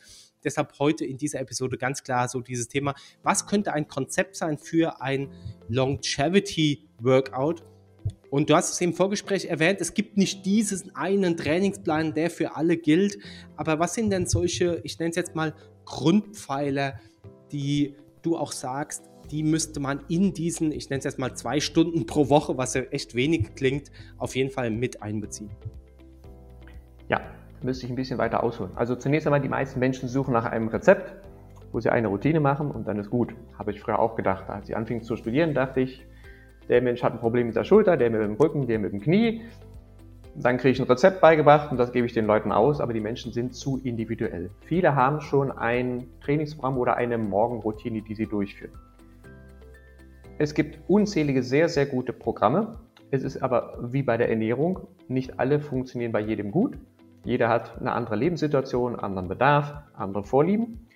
Deshalb 0.44 0.78
heute 0.78 1.04
in 1.04 1.16
dieser 1.16 1.40
Episode 1.40 1.78
ganz 1.78 2.02
klar 2.02 2.28
so 2.28 2.40
dieses 2.40 2.68
Thema, 2.68 2.94
was 3.22 3.46
könnte 3.46 3.72
ein 3.72 3.86
Konzept 3.86 4.36
sein 4.36 4.58
für 4.58 5.00
ein 5.00 5.30
Longevity 5.68 6.88
Workout? 6.98 7.62
Und 8.32 8.48
du 8.48 8.54
hast 8.54 8.72
es 8.72 8.80
im 8.80 8.94
Vorgespräch 8.94 9.44
erwähnt, 9.44 9.82
es 9.82 9.92
gibt 9.92 10.16
nicht 10.16 10.46
diesen 10.46 10.96
einen 10.96 11.36
Trainingsplan, 11.36 12.14
der 12.14 12.30
für 12.30 12.56
alle 12.56 12.78
gilt. 12.78 13.18
Aber 13.56 13.78
was 13.78 13.92
sind 13.92 14.08
denn 14.08 14.26
solche, 14.26 14.80
ich 14.84 14.98
nenne 14.98 15.10
es 15.10 15.16
jetzt 15.16 15.34
mal 15.34 15.52
Grundpfeiler, 15.84 16.94
die 17.52 17.94
du 18.22 18.38
auch 18.38 18.52
sagst, 18.52 19.10
die 19.30 19.42
müsste 19.42 19.80
man 19.80 20.00
in 20.08 20.32
diesen, 20.32 20.72
ich 20.72 20.88
nenne 20.88 21.00
es 21.00 21.04
jetzt 21.04 21.18
mal 21.18 21.34
zwei 21.34 21.60
Stunden 21.60 22.06
pro 22.06 22.30
Woche, 22.30 22.56
was 22.56 22.72
ja 22.72 22.80
echt 22.84 23.14
wenig 23.14 23.54
klingt, 23.54 23.90
auf 24.16 24.34
jeden 24.34 24.48
Fall 24.48 24.70
mit 24.70 25.02
einbeziehen? 25.02 25.50
Ja, 27.10 27.20
müsste 27.60 27.84
ich 27.84 27.92
ein 27.92 27.96
bisschen 27.96 28.16
weiter 28.16 28.42
ausholen. 28.42 28.72
Also 28.76 28.96
zunächst 28.96 29.26
einmal, 29.26 29.42
die 29.42 29.50
meisten 29.50 29.78
Menschen 29.78 30.08
suchen 30.08 30.32
nach 30.32 30.46
einem 30.46 30.68
Rezept, 30.68 31.12
wo 31.70 31.80
sie 31.80 31.90
eine 31.90 32.08
Routine 32.08 32.40
machen 32.40 32.70
und 32.70 32.88
dann 32.88 32.98
ist 32.98 33.10
gut. 33.10 33.34
Habe 33.58 33.72
ich 33.72 33.80
früher 33.80 33.98
auch 33.98 34.16
gedacht. 34.16 34.48
Als 34.48 34.70
ich 34.70 34.74
anfing 34.74 35.02
zu 35.02 35.16
studieren, 35.16 35.52
dachte 35.52 35.80
ich, 35.80 36.06
der 36.68 36.82
Mensch 36.82 37.02
hat 37.02 37.12
ein 37.12 37.18
Problem 37.18 37.46
mit 37.46 37.56
der 37.56 37.64
Schulter, 37.64 37.96
der 37.96 38.10
mit 38.10 38.20
dem 38.20 38.34
Rücken, 38.34 38.66
der 38.66 38.78
mit 38.78 38.92
dem 38.92 39.00
Knie. 39.00 39.42
Dann 40.34 40.56
kriege 40.56 40.70
ich 40.70 40.80
ein 40.80 40.86
Rezept 40.86 41.20
beigebracht 41.20 41.70
und 41.70 41.76
das 41.76 41.92
gebe 41.92 42.06
ich 42.06 42.14
den 42.14 42.26
Leuten 42.26 42.52
aus, 42.52 42.80
aber 42.80 42.94
die 42.94 43.00
Menschen 43.00 43.32
sind 43.32 43.54
zu 43.54 43.78
individuell. 43.78 44.50
Viele 44.64 44.94
haben 44.94 45.20
schon 45.20 45.52
ein 45.52 46.06
Trainingsprogramm 46.22 46.78
oder 46.78 46.96
eine 46.96 47.18
Morgenroutine, 47.18 48.00
die 48.00 48.14
sie 48.14 48.26
durchführen. 48.26 48.72
Es 50.38 50.54
gibt 50.54 50.78
unzählige 50.88 51.42
sehr, 51.42 51.68
sehr 51.68 51.84
gute 51.84 52.12
Programme. 52.14 52.78
Es 53.10 53.22
ist 53.22 53.42
aber 53.42 53.78
wie 53.92 54.02
bei 54.02 54.16
der 54.16 54.30
Ernährung, 54.30 54.88
nicht 55.06 55.38
alle 55.38 55.60
funktionieren 55.60 56.12
bei 56.12 56.20
jedem 56.20 56.50
gut. 56.50 56.78
Jeder 57.24 57.50
hat 57.50 57.78
eine 57.78 57.92
andere 57.92 58.16
Lebenssituation, 58.16 58.98
anderen 58.98 59.28
Bedarf, 59.28 59.74
andere 59.94 60.24
Vorlieben. 60.24 60.88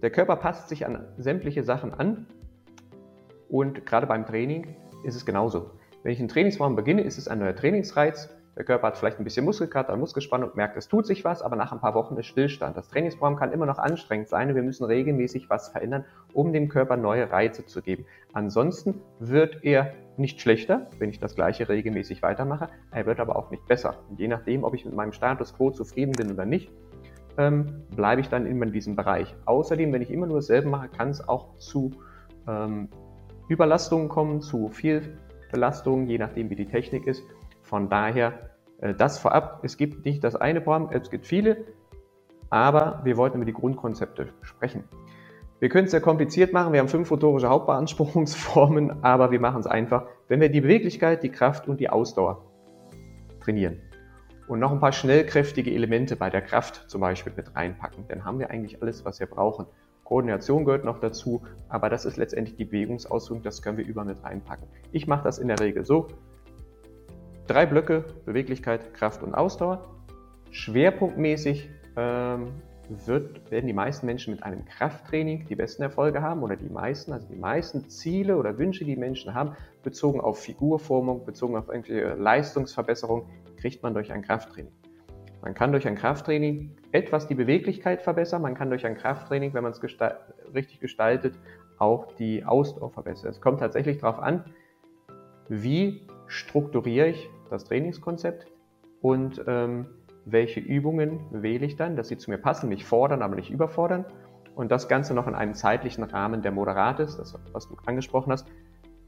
Der 0.00 0.10
Körper 0.10 0.36
passt 0.36 0.70
sich 0.70 0.86
an 0.86 1.04
sämtliche 1.18 1.62
Sachen 1.62 1.92
an 1.92 2.26
und 3.50 3.84
gerade 3.84 4.06
beim 4.06 4.24
Training 4.26 4.76
ist 5.04 5.16
es 5.16 5.26
genauso. 5.26 5.70
Wenn 6.02 6.12
ich 6.12 6.20
ein 6.20 6.28
Trainingsprogramm 6.28 6.76
beginne, 6.76 7.02
ist 7.02 7.18
es 7.18 7.28
ein 7.28 7.38
neuer 7.38 7.54
Trainingsreiz. 7.54 8.30
Der 8.56 8.64
Körper 8.64 8.88
hat 8.88 8.98
vielleicht 8.98 9.18
ein 9.18 9.24
bisschen 9.24 9.44
Muskelkater, 9.44 9.96
Muskelspannung, 9.96 10.50
merkt, 10.54 10.76
es 10.76 10.88
tut 10.88 11.06
sich 11.06 11.24
was, 11.24 11.40
aber 11.40 11.56
nach 11.56 11.72
ein 11.72 11.80
paar 11.80 11.94
Wochen 11.94 12.16
ist 12.16 12.26
Stillstand. 12.26 12.76
Das 12.76 12.88
Trainingsprogramm 12.88 13.36
kann 13.36 13.52
immer 13.52 13.66
noch 13.66 13.78
anstrengend 13.78 14.28
sein 14.28 14.48
und 14.48 14.54
wir 14.54 14.62
müssen 14.62 14.84
regelmäßig 14.84 15.48
was 15.48 15.68
verändern, 15.68 16.04
um 16.32 16.52
dem 16.52 16.68
Körper 16.68 16.96
neue 16.96 17.30
Reize 17.30 17.64
zu 17.64 17.80
geben. 17.80 18.06
Ansonsten 18.32 19.00
wird 19.18 19.62
er 19.62 19.92
nicht 20.16 20.40
schlechter, 20.40 20.88
wenn 20.98 21.10
ich 21.10 21.18
das 21.18 21.34
gleiche 21.34 21.68
regelmäßig 21.68 22.22
weitermache, 22.22 22.68
er 22.90 23.06
wird 23.06 23.20
aber 23.20 23.36
auch 23.36 23.50
nicht 23.50 23.66
besser. 23.66 23.94
Und 24.10 24.18
je 24.18 24.28
nachdem, 24.28 24.64
ob 24.64 24.74
ich 24.74 24.84
mit 24.84 24.94
meinem 24.94 25.12
Status 25.12 25.54
quo 25.54 25.70
zufrieden 25.70 26.12
bin 26.12 26.30
oder 26.30 26.44
nicht, 26.44 26.70
ähm, 27.38 27.84
bleibe 27.94 28.20
ich 28.20 28.28
dann 28.28 28.46
immer 28.46 28.66
in 28.66 28.72
diesem 28.72 28.96
Bereich. 28.96 29.34
Außerdem, 29.46 29.92
wenn 29.92 30.02
ich 30.02 30.10
immer 30.10 30.26
nur 30.26 30.38
dasselbe 30.38 30.68
mache, 30.68 30.88
kann 30.88 31.08
es 31.08 31.26
auch 31.26 31.56
zu 31.58 31.92
ähm, 32.46 32.88
Überlastungen 33.50 34.08
kommen, 34.08 34.40
zu 34.40 34.68
viel 34.68 35.18
Belastung, 35.50 36.06
je 36.06 36.18
nachdem 36.18 36.50
wie 36.50 36.56
die 36.56 36.66
Technik 36.66 37.06
ist. 37.06 37.24
Von 37.62 37.88
daher 37.88 38.50
äh, 38.80 38.94
das 38.94 39.18
vorab, 39.18 39.60
es 39.62 39.76
gibt 39.76 40.04
nicht 40.04 40.24
das 40.24 40.36
eine 40.36 40.60
Programm, 40.60 40.88
es 40.92 41.10
gibt 41.10 41.26
viele, 41.26 41.64
aber 42.48 43.00
wir 43.04 43.16
wollten 43.16 43.36
über 43.36 43.44
die 43.44 43.52
Grundkonzepte 43.52 44.28
sprechen. 44.42 44.84
Wir 45.58 45.68
können 45.68 45.84
es 45.84 45.90
sehr 45.90 46.00
kompliziert 46.00 46.52
machen, 46.52 46.72
wir 46.72 46.80
haben 46.80 46.88
fünf 46.88 47.10
motorische 47.10 47.48
Hauptbeanspruchungsformen, 47.48 48.98
aber 49.04 49.30
wir 49.30 49.40
machen 49.40 49.60
es 49.60 49.66
einfach, 49.66 50.06
wenn 50.28 50.40
wir 50.40 50.48
die 50.48 50.60
Beweglichkeit, 50.60 51.22
die 51.22 51.30
Kraft 51.30 51.68
und 51.68 51.80
die 51.80 51.90
Ausdauer 51.90 52.44
trainieren. 53.40 53.80
Und 54.48 54.58
noch 54.58 54.72
ein 54.72 54.80
paar 54.80 54.92
schnellkräftige 54.92 55.72
Elemente 55.72 56.16
bei 56.16 56.28
der 56.30 56.40
Kraft 56.40 56.84
zum 56.88 57.02
Beispiel 57.02 57.32
mit 57.36 57.54
reinpacken. 57.54 58.04
Dann 58.08 58.24
haben 58.24 58.40
wir 58.40 58.50
eigentlich 58.50 58.82
alles, 58.82 59.04
was 59.04 59.20
wir 59.20 59.28
brauchen. 59.28 59.66
Koordination 60.10 60.64
gehört 60.64 60.84
noch 60.84 60.98
dazu, 60.98 61.42
aber 61.68 61.88
das 61.88 62.04
ist 62.04 62.16
letztendlich 62.16 62.56
die 62.56 62.64
Bewegungsausführung, 62.64 63.44
das 63.44 63.62
können 63.62 63.78
wir 63.78 63.86
über 63.86 64.04
mit 64.04 64.20
reinpacken. 64.24 64.66
Ich 64.90 65.06
mache 65.06 65.22
das 65.22 65.38
in 65.38 65.46
der 65.46 65.60
Regel 65.60 65.84
so. 65.84 66.08
Drei 67.46 67.64
Blöcke, 67.64 68.04
Beweglichkeit, 68.24 68.92
Kraft 68.92 69.22
und 69.22 69.36
Ausdauer. 69.36 69.84
Schwerpunktmäßig 70.50 71.70
ähm, 71.96 72.48
wird, 72.88 73.52
werden 73.52 73.68
die 73.68 73.72
meisten 73.72 74.04
Menschen 74.04 74.34
mit 74.34 74.42
einem 74.42 74.64
Krafttraining 74.64 75.46
die 75.46 75.54
besten 75.54 75.82
Erfolge 75.82 76.20
haben 76.20 76.42
oder 76.42 76.56
die 76.56 76.70
meisten, 76.70 77.12
also 77.12 77.28
die 77.28 77.38
meisten 77.38 77.88
Ziele 77.88 78.36
oder 78.36 78.58
Wünsche, 78.58 78.84
die 78.84 78.96
Menschen 78.96 79.32
haben, 79.32 79.54
bezogen 79.84 80.20
auf 80.20 80.40
Figurformung, 80.40 81.24
bezogen 81.24 81.56
auf 81.56 81.68
irgendwelche 81.68 82.14
Leistungsverbesserung, 82.14 83.28
kriegt 83.58 83.84
man 83.84 83.94
durch 83.94 84.10
ein 84.10 84.22
Krafttraining. 84.22 84.72
Man 85.42 85.54
kann 85.54 85.72
durch 85.72 85.86
ein 85.86 85.96
Krafttraining 85.96 86.70
etwas 86.92 87.26
die 87.26 87.34
Beweglichkeit 87.34 88.02
verbessern, 88.02 88.42
man 88.42 88.54
kann 88.54 88.68
durch 88.68 88.84
ein 88.84 88.96
Krafttraining, 88.96 89.54
wenn 89.54 89.62
man 89.62 89.72
es 89.72 89.80
gesta 89.80 90.18
richtig 90.54 90.80
gestaltet, 90.80 91.38
auch 91.78 92.12
die 92.18 92.44
Ausdauer 92.44 92.90
verbessern. 92.90 93.30
Es 93.30 93.40
kommt 93.40 93.60
tatsächlich 93.60 93.98
darauf 93.98 94.18
an, 94.18 94.44
wie 95.48 96.06
strukturiere 96.26 97.08
ich 97.08 97.30
das 97.48 97.64
Trainingskonzept 97.64 98.46
und 99.00 99.42
ähm, 99.46 99.86
welche 100.24 100.60
Übungen 100.60 101.20
wähle 101.30 101.66
ich 101.66 101.76
dann, 101.76 101.96
dass 101.96 102.08
sie 102.08 102.18
zu 102.18 102.30
mir 102.30 102.38
passen, 102.38 102.68
mich 102.68 102.84
fordern, 102.84 103.22
aber 103.22 103.34
nicht 103.34 103.50
überfordern. 103.50 104.04
Und 104.54 104.70
das 104.70 104.88
Ganze 104.88 105.14
noch 105.14 105.26
in 105.26 105.34
einem 105.34 105.54
zeitlichen 105.54 106.04
Rahmen, 106.04 106.42
der 106.42 106.52
moderat 106.52 107.00
ist, 107.00 107.18
das, 107.18 107.38
was 107.52 107.68
du 107.68 107.76
angesprochen 107.86 108.32
hast. 108.32 108.46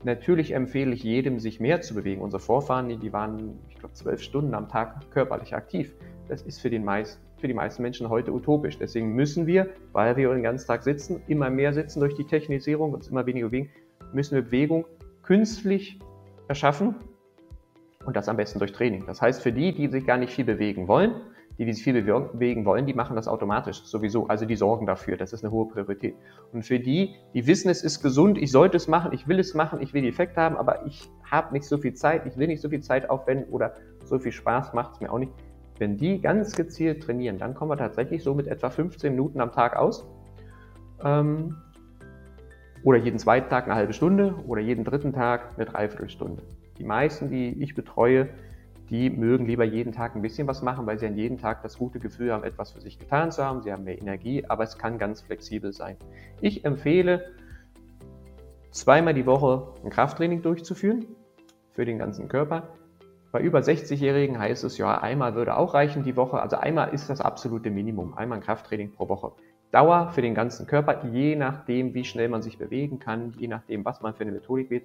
Natürlich 0.05 0.53
empfehle 0.53 0.93
ich 0.93 1.05
jedem, 1.05 1.39
sich 1.39 1.61
mehr 1.61 1.81
zu 1.81 1.95
bewegen. 1.95 2.23
Unsere 2.23 2.41
Vorfahren, 2.41 2.89
die 2.89 3.13
waren, 3.13 3.59
ich 3.69 3.77
glaube, 3.77 3.95
zwölf 3.95 4.23
Stunden 4.23 4.55
am 4.55 4.69
Tag 4.69 5.11
körperlich 5.11 5.55
aktiv. 5.55 5.95
Das 6.33 6.41
ist 6.41 6.63
für, 6.63 6.71
den 6.71 6.83
meist, 6.83 7.21
für 7.37 7.47
die 7.47 7.53
meisten 7.53 7.83
Menschen 7.83 8.09
heute 8.09 8.33
utopisch. 8.33 8.79
Deswegen 8.79 9.15
müssen 9.15 9.47
wir, 9.47 9.69
weil 9.93 10.17
wir 10.17 10.33
den 10.33 10.43
ganzen 10.43 10.67
Tag 10.67 10.83
sitzen, 10.83 11.21
immer 11.27 11.51
mehr 11.51 11.75
sitzen 11.75 12.01
durch 12.01 12.15
die 12.15 12.25
Technisierung, 12.25 12.95
uns 12.95 13.09
immer 13.09 13.27
weniger 13.27 13.49
bewegen, 13.49 13.69
müssen 14.15 14.37
wir 14.37 14.43
Bewegung 14.43 14.87
künstlich 15.23 16.01
erschaffen, 16.49 16.95
und 18.07 18.17
das 18.17 18.31
am 18.31 18.39
besten 18.39 18.59
durch 18.59 18.73
Training. 18.73 19.05
Das 19.07 19.21
heißt, 19.21 19.43
für 19.43 19.53
die, 19.53 19.75
die 19.75 19.89
sich 19.89 20.07
gar 20.07 20.17
nicht 20.17 20.33
viel 20.33 20.47
bewegen 20.47 20.89
wollen, 20.89 21.15
die, 21.59 21.67
die 21.67 21.75
sich 21.75 21.85
viel 21.85 22.01
bewegen 22.01 22.65
wollen, 22.65 22.87
die 22.87 22.95
machen 22.95 23.15
das 23.15 23.29
automatisch 23.29 23.83
sowieso. 23.85 24.27
Also 24.29 24.47
die 24.47 24.57
sorgen 24.57 24.87
dafür. 24.87 25.19
Das 25.19 25.35
ist 25.35 25.45
eine 25.45 25.53
hohe 25.53 25.69
Priorität. 25.69 26.15
Und 26.53 26.65
für 26.65 26.81
die, 26.81 27.15
die 27.35 27.47
wissen, 27.47 27.69
es 27.69 27.85
ist 27.85 28.03
gesund, 28.03 28.39
ich 28.39 28.51
sollte 28.51 28.79
es 28.79 28.89
machen, 28.89 29.13
ich 29.13 29.29
will 29.29 29.39
es 29.39 29.53
machen, 29.53 29.83
ich 29.83 29.93
will 29.93 30.01
die 30.01 30.09
Effekte 30.09 30.41
haben, 30.41 30.57
aber 30.57 30.87
ich 30.87 31.11
habe 31.31 31.53
nicht 31.53 31.65
so 31.65 31.77
viel 31.77 31.93
Zeit, 31.93 32.25
ich 32.25 32.39
will 32.39 32.47
nicht 32.47 32.63
so 32.63 32.71
viel 32.71 32.81
Zeit 32.81 33.11
aufwenden 33.11 33.53
oder 33.53 33.75
so 34.03 34.19
viel 34.19 34.33
Spaß 34.33 34.73
macht 34.73 34.95
es 34.95 35.01
mir 35.01 35.13
auch 35.13 35.19
nicht. 35.19 35.33
Wenn 35.83 35.97
die 35.97 36.21
ganz 36.21 36.55
gezielt 36.55 37.03
trainieren, 37.03 37.39
dann 37.39 37.55
kommen 37.55 37.73
wir 37.73 37.77
tatsächlich 37.77 38.23
so 38.23 38.35
mit 38.35 38.47
etwa 38.47 38.71
15 38.71 39.11
Minuten 39.11 39.41
am 39.41 39.51
Tag 39.51 39.75
aus. 39.75 40.07
Ähm, 41.03 41.57
oder 42.85 42.99
jeden 42.99 43.19
zweiten 43.19 43.51
Tag 43.51 43.65
eine 43.65 43.75
halbe 43.75 43.93
Stunde 43.93 44.33
oder 44.47 44.61
jeden 44.61 44.85
dritten 44.85 45.13
Tag 45.13 45.55
eine 45.57 45.65
Dreiviertelstunde. 45.65 46.45
Die 46.79 46.85
meisten, 46.85 47.31
die 47.31 47.61
ich 47.61 47.75
betreue, 47.75 48.29
die 48.91 49.11
mögen 49.11 49.45
lieber 49.47 49.65
jeden 49.65 49.93
Tag 49.93 50.15
ein 50.15 50.23
bisschen 50.23 50.47
was 50.47 50.63
machen, 50.63 50.87
weil 50.87 51.01
sie 51.01 51.07
an 51.09 51.17
jedem 51.17 51.39
Tag 51.39 51.65
das 51.65 51.77
gute 51.79 51.99
Gefühl 51.99 52.33
haben, 52.33 52.45
etwas 52.45 52.71
für 52.71 52.81
sich 52.81 53.01
getan 53.01 53.33
zu 53.33 53.45
haben. 53.45 53.63
Sie 53.63 53.73
haben 53.73 53.83
mehr 53.83 54.01
Energie, 54.01 54.45
aber 54.47 54.63
es 54.63 54.79
kann 54.79 54.99
ganz 54.99 55.21
flexibel 55.21 55.73
sein. 55.73 55.97
Ich 56.41 56.65
empfehle, 56.65 57.25
zweimal 58.71 59.15
die 59.15 59.27
Woche 59.27 59.75
ein 59.83 59.91
Krafttraining 59.91 60.43
durchzuführen 60.43 61.07
für 61.73 61.85
den 61.85 61.99
ganzen 61.99 62.29
Körper. 62.29 62.69
Bei 63.33 63.41
über 63.41 63.61
60-Jährigen 63.61 64.39
heißt 64.39 64.63
es 64.63 64.77
ja, 64.77 65.01
einmal 65.01 65.35
würde 65.35 65.57
auch 65.57 65.73
reichen 65.73 66.05
die 66.05 66.17
Woche. 66.17 66.39
Also 66.39 66.57
einmal 66.57 66.93
ist 66.93 67.09
das 67.09 67.23
absolute 67.23 67.71
Minimum. 67.71 68.13
Einmal 68.13 68.39
ein 68.39 68.45
Krafttraining 68.45 68.93
pro 68.93 69.09
Woche. 69.09 69.33
Dauer 69.71 70.11
für 70.11 70.21
den 70.21 70.35
ganzen 70.35 70.67
Körper, 70.67 71.07
je 71.07 71.35
nachdem, 71.35 71.95
wie 71.95 72.05
schnell 72.05 72.29
man 72.29 72.43
sich 72.43 72.59
bewegen 72.59 72.99
kann, 72.99 73.33
je 73.39 73.49
nachdem, 73.49 73.87
was 73.87 74.03
man 74.03 74.13
für 74.15 74.25
eine 74.25 74.33
Methodik 74.33 74.69
wählt, 74.69 74.85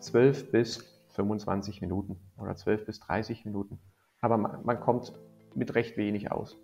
12 0.00 0.50
bis 0.50 1.00
25 1.10 1.80
Minuten 1.80 2.16
oder 2.40 2.56
12 2.56 2.84
bis 2.84 2.98
30 2.98 3.44
Minuten. 3.44 3.78
Aber 4.20 4.36
man, 4.36 4.64
man 4.64 4.80
kommt 4.80 5.12
mit 5.54 5.76
recht 5.76 5.96
wenig 5.96 6.32
aus. 6.32 6.58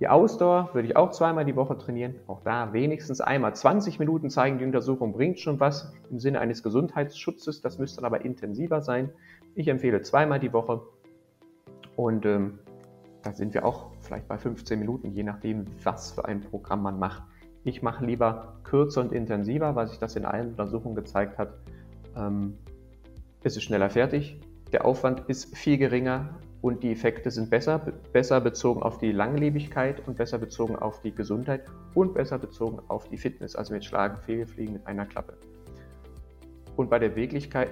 Die 0.00 0.06
Ausdauer 0.06 0.70
würde 0.74 0.86
ich 0.86 0.96
auch 0.96 1.10
zweimal 1.10 1.44
die 1.44 1.56
Woche 1.56 1.76
trainieren. 1.76 2.14
Auch 2.28 2.40
da 2.42 2.72
wenigstens 2.72 3.20
einmal. 3.20 3.54
20 3.54 3.98
Minuten 3.98 4.30
zeigen 4.30 4.58
die 4.58 4.64
Untersuchung 4.64 5.12
bringt 5.12 5.40
schon 5.40 5.58
was 5.58 5.92
im 6.10 6.20
Sinne 6.20 6.40
eines 6.40 6.62
Gesundheitsschutzes. 6.62 7.62
Das 7.62 7.78
müsste 7.78 7.96
dann 7.96 8.06
aber 8.06 8.24
intensiver 8.24 8.80
sein. 8.80 9.10
Ich 9.56 9.66
empfehle 9.66 10.00
zweimal 10.02 10.38
die 10.38 10.52
Woche. 10.52 10.82
Und 11.96 12.26
ähm, 12.26 12.60
da 13.22 13.32
sind 13.32 13.54
wir 13.54 13.64
auch 13.64 13.90
vielleicht 14.00 14.28
bei 14.28 14.38
15 14.38 14.78
Minuten, 14.78 15.10
je 15.10 15.24
nachdem, 15.24 15.66
was 15.82 16.12
für 16.12 16.24
ein 16.24 16.42
Programm 16.42 16.82
man 16.82 16.98
macht. 17.00 17.24
Ich 17.64 17.82
mache 17.82 18.06
lieber 18.06 18.54
kürzer 18.62 19.00
und 19.00 19.12
intensiver, 19.12 19.74
weil 19.74 19.88
sich 19.88 19.98
das 19.98 20.14
in 20.14 20.24
allen 20.24 20.50
Untersuchungen 20.50 20.94
gezeigt 20.94 21.38
hat. 21.38 21.54
Ähm, 22.16 22.56
es 23.42 23.56
ist 23.56 23.64
schneller 23.64 23.90
fertig, 23.90 24.40
der 24.72 24.84
Aufwand 24.84 25.28
ist 25.28 25.56
viel 25.56 25.76
geringer 25.76 26.38
und 26.60 26.82
die 26.82 26.92
Effekte 26.92 27.30
sind 27.30 27.50
besser, 27.50 27.78
besser 28.12 28.40
bezogen 28.40 28.82
auf 28.82 28.98
die 28.98 29.12
Langlebigkeit 29.12 30.06
und 30.06 30.16
besser 30.16 30.38
bezogen 30.38 30.76
auf 30.76 31.00
die 31.02 31.14
Gesundheit 31.14 31.64
und 31.94 32.14
besser 32.14 32.38
bezogen 32.38 32.80
auf 32.88 33.08
die 33.08 33.16
Fitness, 33.16 33.54
also 33.54 33.74
mit 33.74 33.84
Schlagen, 33.84 34.20
Fehlfliegen 34.22 34.74
mit 34.74 34.86
einer 34.86 35.06
Klappe. 35.06 35.34
Und 36.76 36.90
bei 36.90 36.98
der 36.98 37.10
Beweglichkeit, 37.10 37.70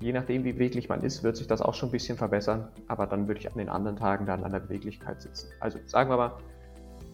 je 0.00 0.12
nachdem 0.12 0.44
wie 0.44 0.52
beweglich 0.52 0.88
man 0.88 1.02
ist, 1.02 1.22
wird 1.22 1.36
sich 1.36 1.46
das 1.46 1.60
auch 1.60 1.74
schon 1.74 1.90
ein 1.90 1.92
bisschen 1.92 2.16
verbessern, 2.16 2.68
aber 2.88 3.06
dann 3.06 3.28
würde 3.28 3.40
ich 3.40 3.50
an 3.50 3.58
den 3.58 3.68
anderen 3.68 3.96
Tagen 3.96 4.26
dann 4.26 4.42
an 4.44 4.52
der 4.52 4.60
Beweglichkeit 4.60 5.20
sitzen. 5.20 5.48
Also 5.60 5.78
sagen 5.86 6.10
wir 6.10 6.16
mal, 6.16 6.38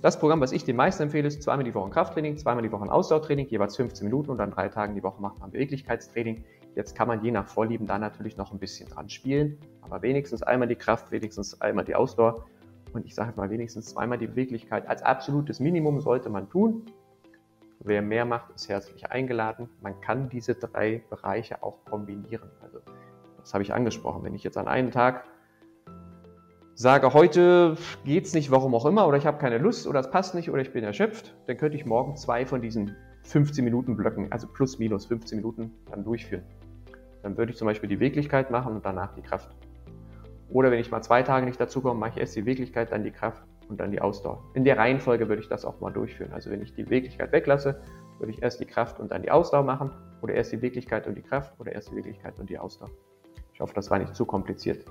das 0.01 0.19
Programm, 0.21 0.41
was 0.41 0.53
ich 0.53 0.65
den 0.65 0.77
meisten 0.77 1.05
empfehle, 1.05 1.27
ist 1.27 1.43
zweimal 1.43 1.65
die 1.65 1.75
Woche 1.75 1.91
Krafttraining, 1.91 2.39
zweimal 2.39 2.63
die 2.63 2.71
Woche 2.71 2.91
Ausdauertraining, 2.91 3.49
jeweils 3.49 3.77
15 3.77 4.05
Minuten 4.07 4.31
und 4.31 4.39
dann 4.39 4.53
drei 4.53 4.69
Tagen 4.69 4.95
die 4.95 5.03
Woche 5.03 5.21
macht 5.21 5.41
man 5.41 5.51
Beweglichkeitstraining. 5.51 6.45
Jetzt 6.75 6.95
kann 6.95 7.09
man 7.09 7.25
je 7.25 7.31
nach 7.31 7.49
Vorlieben 7.49 7.87
da 7.87 7.99
natürlich 7.99 8.37
noch 8.37 8.53
ein 8.53 8.59
bisschen 8.59 8.89
dran 8.89 9.09
spielen, 9.09 9.59
aber 9.83 10.03
wenigstens 10.03 10.43
einmal 10.43 10.69
die 10.69 10.77
Kraft, 10.77 11.11
wenigstens 11.11 11.61
einmal 11.61 11.85
die 11.85 11.95
Ausdauer 11.95 12.47
und 12.93 13.05
ich 13.05 13.15
sage 13.15 13.33
mal 13.37 13.51
wenigstens 13.51 13.87
zweimal 13.87 14.19
die 14.19 14.27
Beweglichkeit 14.27 14.89
als 14.89 15.03
absolutes 15.03 15.61
Minimum 15.61 16.01
sollte 16.01 16.31
man 16.31 16.49
tun. 16.49 16.87
Wer 17.81 18.03
mehr 18.03 18.25
macht, 18.25 18.55
ist 18.55 18.69
herzlich 18.69 19.11
eingeladen. 19.11 19.69
Man 19.83 20.01
kann 20.01 20.29
diese 20.29 20.55
drei 20.55 21.03
Bereiche 21.11 21.63
auch 21.63 21.85
kombinieren. 21.85 22.51
Also 22.61 22.81
das 23.39 23.55
habe 23.55 23.63
ich 23.63 23.73
angesprochen. 23.73 24.25
Wenn 24.25 24.35
ich 24.35 24.43
jetzt 24.43 24.59
an 24.59 24.67
einem 24.67 24.91
Tag 24.91 25.25
sage, 26.75 27.13
heute 27.13 27.77
geht 28.05 28.27
es 28.27 28.35
nicht, 28.35 28.51
warum 28.51 28.75
auch 28.75 28.87
immer, 28.87 29.07
oder 29.07 29.17
ich 29.17 29.27
habe 29.27 29.39
keine 29.39 29.59
Lust, 29.59 29.87
oder 29.87 30.01
es 30.01 30.11
passt 30.11 30.35
nicht, 30.35 30.51
oder 30.51 30.61
ich 30.61 30.73
bin 30.73 30.85
erschöpft, 30.85 31.35
dann 31.47 31.57
könnte 31.57 31.77
ich 31.77 31.87
morgen 31.87 32.17
zwei 32.17 32.47
von 32.47 32.61
diesen 32.61 32.97
15 33.23 33.65
Minuten 33.65 33.97
Blöcken, 33.97 34.31
also 34.33 34.47
plus 34.47 34.79
minus 34.79 35.07
15 35.07 35.37
Minuten, 35.37 35.73
dann 35.91 36.05
durchführen. 36.05 36.45
Dann 37.23 37.37
würde 37.37 37.53
ich 37.53 37.59
zum 37.59 37.67
Beispiel 37.67 37.89
die 37.89 38.01
Wirklichkeit 38.01 38.51
machen 38.51 38.77
und 38.77 38.85
danach 38.85 39.15
die 39.15 39.23
Kraft. 39.23 39.51
Oder 40.51 40.71
wenn 40.71 40.81
ich 40.81 40.91
mal 40.91 41.03
zwei 41.03 41.23
Tage 41.23 41.45
nicht 41.45 41.61
dazu 41.61 41.81
komme, 41.81 42.01
mache 42.01 42.11
ich 42.11 42.17
erst 42.19 42.37
die 42.37 42.47
Wirklichkeit, 42.47 42.93
dann 42.93 43.05
die 43.05 43.11
Kraft 43.11 43.43
und 43.69 43.79
dann 43.81 43.91
die 43.91 44.01
Ausdauer. 44.01 44.43
In 44.55 44.65
der 44.65 44.79
Reihenfolge 44.79 45.29
würde 45.29 45.43
ich 45.43 45.49
das 45.49 45.65
auch 45.65 45.81
mal 45.81 45.91
durchführen. 45.91 46.33
Also 46.33 46.51
wenn 46.51 46.63
ich 46.63 46.73
die 46.75 46.89
Wirklichkeit 46.89 47.33
weglasse, 47.33 47.81
würde 48.19 48.33
ich 48.33 48.43
erst 48.43 48.61
die 48.61 48.65
Kraft 48.65 48.99
und 48.99 49.11
dann 49.11 49.23
die 49.23 49.31
Ausdauer 49.31 49.63
machen 49.63 49.91
oder 50.23 50.35
erst 50.35 50.53
die 50.53 50.63
Wirklichkeit 50.63 51.07
und 51.07 51.15
die 51.17 51.23
Kraft 51.23 51.59
oder 51.61 51.73
erst 51.73 51.91
die 51.91 51.97
Wirklichkeit 51.97 52.39
und 52.39 52.49
die 52.49 52.59
Ausdauer. 52.59 52.91
Ich 53.53 53.61
hoffe, 53.61 53.75
das 53.75 53.91
war 53.91 53.99
nicht 53.99 54.15
zu 54.15 54.25
kompliziert. 54.25 54.85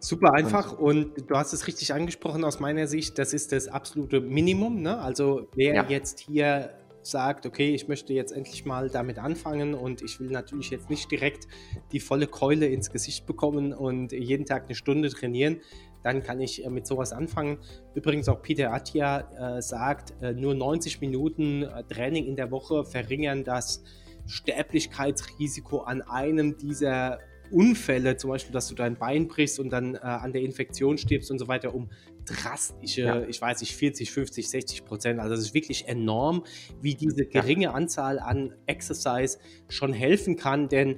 Super 0.00 0.32
einfach 0.34 0.78
und, 0.78 1.18
und 1.18 1.30
du 1.30 1.36
hast 1.36 1.52
es 1.52 1.66
richtig 1.66 1.94
angesprochen 1.94 2.44
aus 2.44 2.58
meiner 2.58 2.86
Sicht, 2.86 3.18
das 3.18 3.32
ist 3.32 3.52
das 3.52 3.68
absolute 3.68 4.20
Minimum. 4.20 4.82
Ne? 4.82 4.98
Also 4.98 5.48
wer 5.54 5.74
ja. 5.74 5.84
jetzt 5.88 6.20
hier 6.20 6.70
sagt, 7.06 7.46
okay, 7.46 7.74
ich 7.74 7.88
möchte 7.88 8.12
jetzt 8.12 8.32
endlich 8.32 8.64
mal 8.64 8.88
damit 8.88 9.18
anfangen 9.18 9.74
und 9.74 10.02
ich 10.02 10.20
will 10.20 10.30
natürlich 10.30 10.70
jetzt 10.70 10.90
nicht 10.90 11.10
direkt 11.10 11.46
die 11.92 12.00
volle 12.00 12.26
Keule 12.26 12.66
ins 12.66 12.90
Gesicht 12.90 13.26
bekommen 13.26 13.72
und 13.72 14.12
jeden 14.12 14.46
Tag 14.46 14.64
eine 14.64 14.74
Stunde 14.74 15.10
trainieren, 15.10 15.60
dann 16.02 16.22
kann 16.22 16.40
ich 16.40 16.64
äh, 16.64 16.70
mit 16.70 16.86
sowas 16.86 17.12
anfangen. 17.12 17.58
Übrigens 17.94 18.28
auch 18.28 18.42
Peter 18.42 18.72
Attia 18.72 19.56
äh, 19.56 19.62
sagt, 19.62 20.14
äh, 20.22 20.32
nur 20.32 20.54
90 20.54 21.00
Minuten 21.00 21.62
äh, 21.62 21.82
Training 21.84 22.26
in 22.26 22.36
der 22.36 22.50
Woche 22.50 22.84
verringern 22.84 23.42
das 23.42 23.82
Sterblichkeitsrisiko 24.26 25.80
an 25.80 26.02
einem 26.02 26.56
dieser 26.56 27.18
Unfälle, 27.50 28.16
zum 28.16 28.30
Beispiel, 28.30 28.52
dass 28.52 28.68
du 28.68 28.74
dein 28.74 28.96
Bein 28.96 29.28
brichst 29.28 29.58
und 29.60 29.70
dann 29.70 29.94
äh, 29.94 29.98
an 29.98 30.32
der 30.32 30.42
Infektion 30.42 30.98
stirbst 30.98 31.30
und 31.30 31.38
so 31.38 31.48
weiter, 31.48 31.74
um 31.74 31.90
drastische, 32.24 33.02
ja. 33.02 33.22
ich 33.22 33.40
weiß 33.40 33.60
nicht, 33.60 33.76
40, 33.76 34.10
50, 34.10 34.48
60 34.48 34.84
Prozent. 34.84 35.20
Also 35.20 35.34
es 35.34 35.40
ist 35.40 35.54
wirklich 35.54 35.88
enorm, 35.88 36.44
wie 36.80 36.94
diese 36.94 37.26
geringe 37.26 37.64
ja. 37.64 37.72
Anzahl 37.72 38.18
an 38.18 38.54
Exercise 38.66 39.38
schon 39.68 39.92
helfen 39.92 40.36
kann, 40.36 40.68
denn 40.68 40.96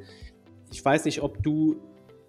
ich 0.70 0.84
weiß 0.84 1.04
nicht, 1.04 1.22
ob 1.22 1.42
du 1.42 1.76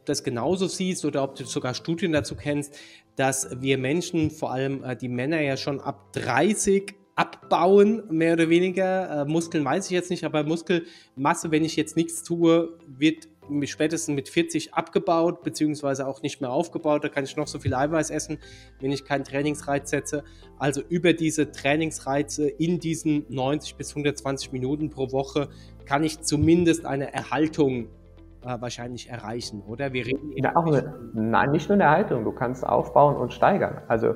das 0.05 0.24
genauso 0.24 0.67
siehst 0.67 1.05
oder 1.05 1.24
ob 1.24 1.36
du 1.36 1.43
sogar 1.45 1.74
Studien 1.74 2.12
dazu 2.12 2.36
kennst, 2.36 2.77
dass 3.15 3.50
wir 3.62 3.77
Menschen, 3.77 4.31
vor 4.31 4.51
allem 4.51 4.83
äh, 4.83 4.95
die 4.95 5.09
Männer 5.09 5.41
ja 5.41 5.57
schon 5.57 5.81
ab 5.81 6.13
30 6.13 6.95
abbauen, 7.15 8.03
mehr 8.09 8.33
oder 8.33 8.47
weniger. 8.47 9.24
Äh, 9.24 9.25
Muskeln 9.25 9.65
weiß 9.65 9.86
ich 9.86 9.91
jetzt 9.91 10.12
nicht, 10.12 10.24
aber 10.24 10.43
Muskelmasse, 10.43 11.51
wenn 11.51 11.65
ich 11.65 11.75
jetzt 11.75 11.97
nichts 11.97 12.24
tue, 12.24 12.77
wird 12.88 13.27
spätestens 13.66 14.16
mit 14.16 14.30
40 14.30 14.74
abgebaut, 14.74 15.44
beziehungsweise 15.44 16.08
auch 16.08 16.22
nicht 16.22 16.42
mehr 16.42 16.51
aufgebaut. 16.51 17.04
Da 17.04 17.10
kann 17.10 17.24
ich 17.24 17.36
noch 17.36 17.48
so 17.48 17.60
viel 17.60 17.74
Eiweiß 17.74 18.10
essen, 18.10 18.39
wenn 18.80 18.92
ich 18.92 19.06
keinen 19.06 19.24
Trainingsreiz 19.24 19.89
setze. 19.89 20.24
Also 20.58 20.82
über 20.89 21.13
diese 21.13 21.51
Trainingsreize 21.51 22.48
in 22.48 22.80
diesen 22.80 23.25
90 23.30 23.75
bis 23.75 23.92
120 23.92 24.51
Minuten 24.51 24.89
pro 24.89 25.12
Woche 25.12 25.50
kann 25.86 26.04
ich 26.04 26.22
zumindest 26.22 26.86
eine 26.86 27.13
Erhaltung 27.13 27.88
äh, 28.44 28.62
wahrscheinlich 28.62 29.10
erreichen, 29.10 29.63
oder? 29.68 29.94
Wir 29.94 30.06
reden 30.06 30.32
ja, 30.36 30.56
auch 30.56 30.66
eine, 30.66 30.94
nein, 31.13 31.51
nicht 31.51 31.70
nur 31.70 31.75
eine 31.75 31.84
Erhaltung, 31.84 32.24
du 32.24 32.32
kannst 32.32 32.66
aufbauen 32.66 33.16
und 33.16 33.34
steigern. 33.34 33.82
Also 33.88 34.16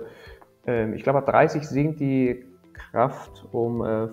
ähm, 0.65 0.93
ich 0.93 1.03
glaube, 1.03 1.19
ab 1.19 1.25
30 1.25 1.67
sinkt 1.67 1.99
die 1.99 2.45
Kraft 2.73 3.45
um 3.51 3.81
äh, 3.81 4.09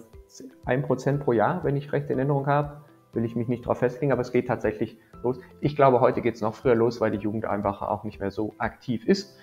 1% 0.67 1.19
pro 1.19 1.33
Jahr, 1.33 1.63
wenn 1.65 1.77
ich 1.77 1.93
recht 1.93 2.11
in 2.11 2.19
Erinnerung 2.19 2.47
habe. 2.47 2.83
Will 3.13 3.25
ich 3.25 3.37
mich 3.37 3.49
nicht 3.49 3.65
darauf 3.65 3.79
festlegen, 3.79 4.13
aber 4.13 4.21
es 4.21 4.33
geht 4.33 4.49
tatsächlich 4.49 4.99
los. 5.23 5.39
Ich 5.61 5.77
glaube, 5.77 6.01
heute 6.01 6.21
geht 6.21 6.35
es 6.35 6.41
noch 6.41 6.55
früher 6.55 6.75
los, 6.75 7.01
weil 7.01 7.11
die 7.11 7.19
Jugend 7.19 7.45
einfach 7.45 7.83
auch 7.83 8.05
nicht 8.05 8.21
mehr 8.21 8.31
so 8.31 8.55
aktiv 8.59 9.07
ist, 9.07 9.39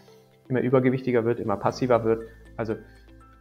immer 0.47 0.61
übergewichtiger 0.61 1.25
wird, 1.25 1.39
immer 1.39 1.57
passiver 1.57 2.03
wird. 2.03 2.23
Also, 2.57 2.75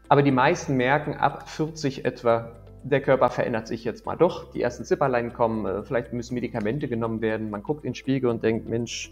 aber 0.09 0.23
die 0.23 0.31
meisten 0.31 0.77
merken 0.77 1.15
ab 1.15 1.49
40 1.49 2.05
etwa, 2.05 2.53
der 2.83 3.01
Körper 3.01 3.31
verändert 3.31 3.67
sich 3.67 3.85
jetzt 3.85 4.05
mal 4.05 4.17
doch. 4.17 4.53
Die 4.53 4.61
ersten 4.61 4.85
Zipperlein 4.85 5.33
kommen, 5.33 5.65
äh, 5.65 5.83
vielleicht 5.83 6.13
müssen 6.13 6.35
Medikamente 6.35 6.87
genommen 6.87 7.23
werden. 7.23 7.51
Man 7.51 7.63
guckt 7.63 7.85
in 7.85 7.91
den 7.91 7.95
Spiegel 7.95 8.29
und 8.29 8.43
denkt, 8.43 8.69
Mensch, 8.69 9.11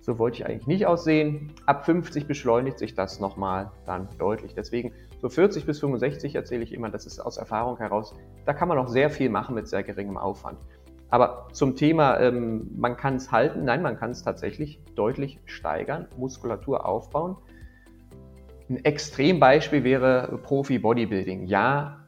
so 0.00 0.18
wollte 0.18 0.38
ich 0.38 0.46
eigentlich 0.46 0.66
nicht 0.66 0.86
aussehen. 0.86 1.52
Ab 1.66 1.84
50 1.84 2.26
beschleunigt 2.26 2.78
sich 2.78 2.94
das 2.94 3.20
nochmal 3.20 3.72
dann 3.86 4.08
deutlich. 4.18 4.54
Deswegen 4.54 4.92
so 5.20 5.28
40 5.28 5.66
bis 5.66 5.80
65 5.80 6.34
erzähle 6.34 6.62
ich 6.62 6.72
immer, 6.72 6.90
das 6.90 7.06
ist 7.06 7.18
aus 7.18 7.38
Erfahrung 7.38 7.78
heraus, 7.78 8.14
da 8.44 8.52
kann 8.52 8.68
man 8.68 8.76
noch 8.76 8.88
sehr 8.88 9.10
viel 9.10 9.30
machen 9.30 9.54
mit 9.54 9.66
sehr 9.66 9.82
geringem 9.82 10.16
Aufwand. 10.16 10.58
Aber 11.10 11.48
zum 11.52 11.76
Thema, 11.76 12.18
ähm, 12.18 12.70
man 12.76 12.96
kann 12.96 13.16
es 13.16 13.30
halten, 13.30 13.64
nein, 13.64 13.82
man 13.82 13.96
kann 13.96 14.10
es 14.10 14.22
tatsächlich 14.22 14.80
deutlich 14.94 15.38
steigern, 15.44 16.08
Muskulatur 16.16 16.84
aufbauen. 16.84 17.36
Ein 18.68 18.84
Extrembeispiel 18.84 19.84
wäre 19.84 20.40
Profi-Bodybuilding. 20.42 21.46
Ja, 21.46 22.00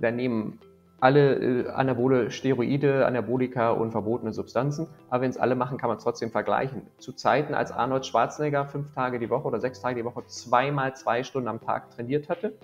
da 0.00 0.10
nehmen 0.10 0.58
alle 1.00 1.34
äh, 1.34 1.68
Anabole 1.68 2.30
Steroide, 2.30 3.06
Anabolika 3.06 3.70
und 3.70 3.90
verbotene 3.90 4.32
Substanzen. 4.32 4.88
Aber 5.10 5.22
wenn 5.22 5.30
es 5.30 5.36
alle 5.36 5.54
machen, 5.54 5.76
kann 5.76 5.88
man 5.88 5.98
es 5.98 6.04
trotzdem 6.04 6.30
vergleichen. 6.30 6.82
Zu 6.98 7.12
Zeiten, 7.12 7.54
als 7.54 7.70
Arnold 7.70 8.06
Schwarzenegger 8.06 8.66
fünf 8.66 8.92
Tage 8.94 9.18
die 9.18 9.28
Woche 9.28 9.46
oder 9.46 9.60
sechs 9.60 9.80
Tage 9.80 9.96
die 9.96 10.04
Woche 10.04 10.24
zweimal 10.26 10.96
zwei 10.96 11.22
Stunden 11.22 11.48
am 11.48 11.60
Tag 11.60 11.90
trainiert 11.90 12.30
hatte, 12.30 12.54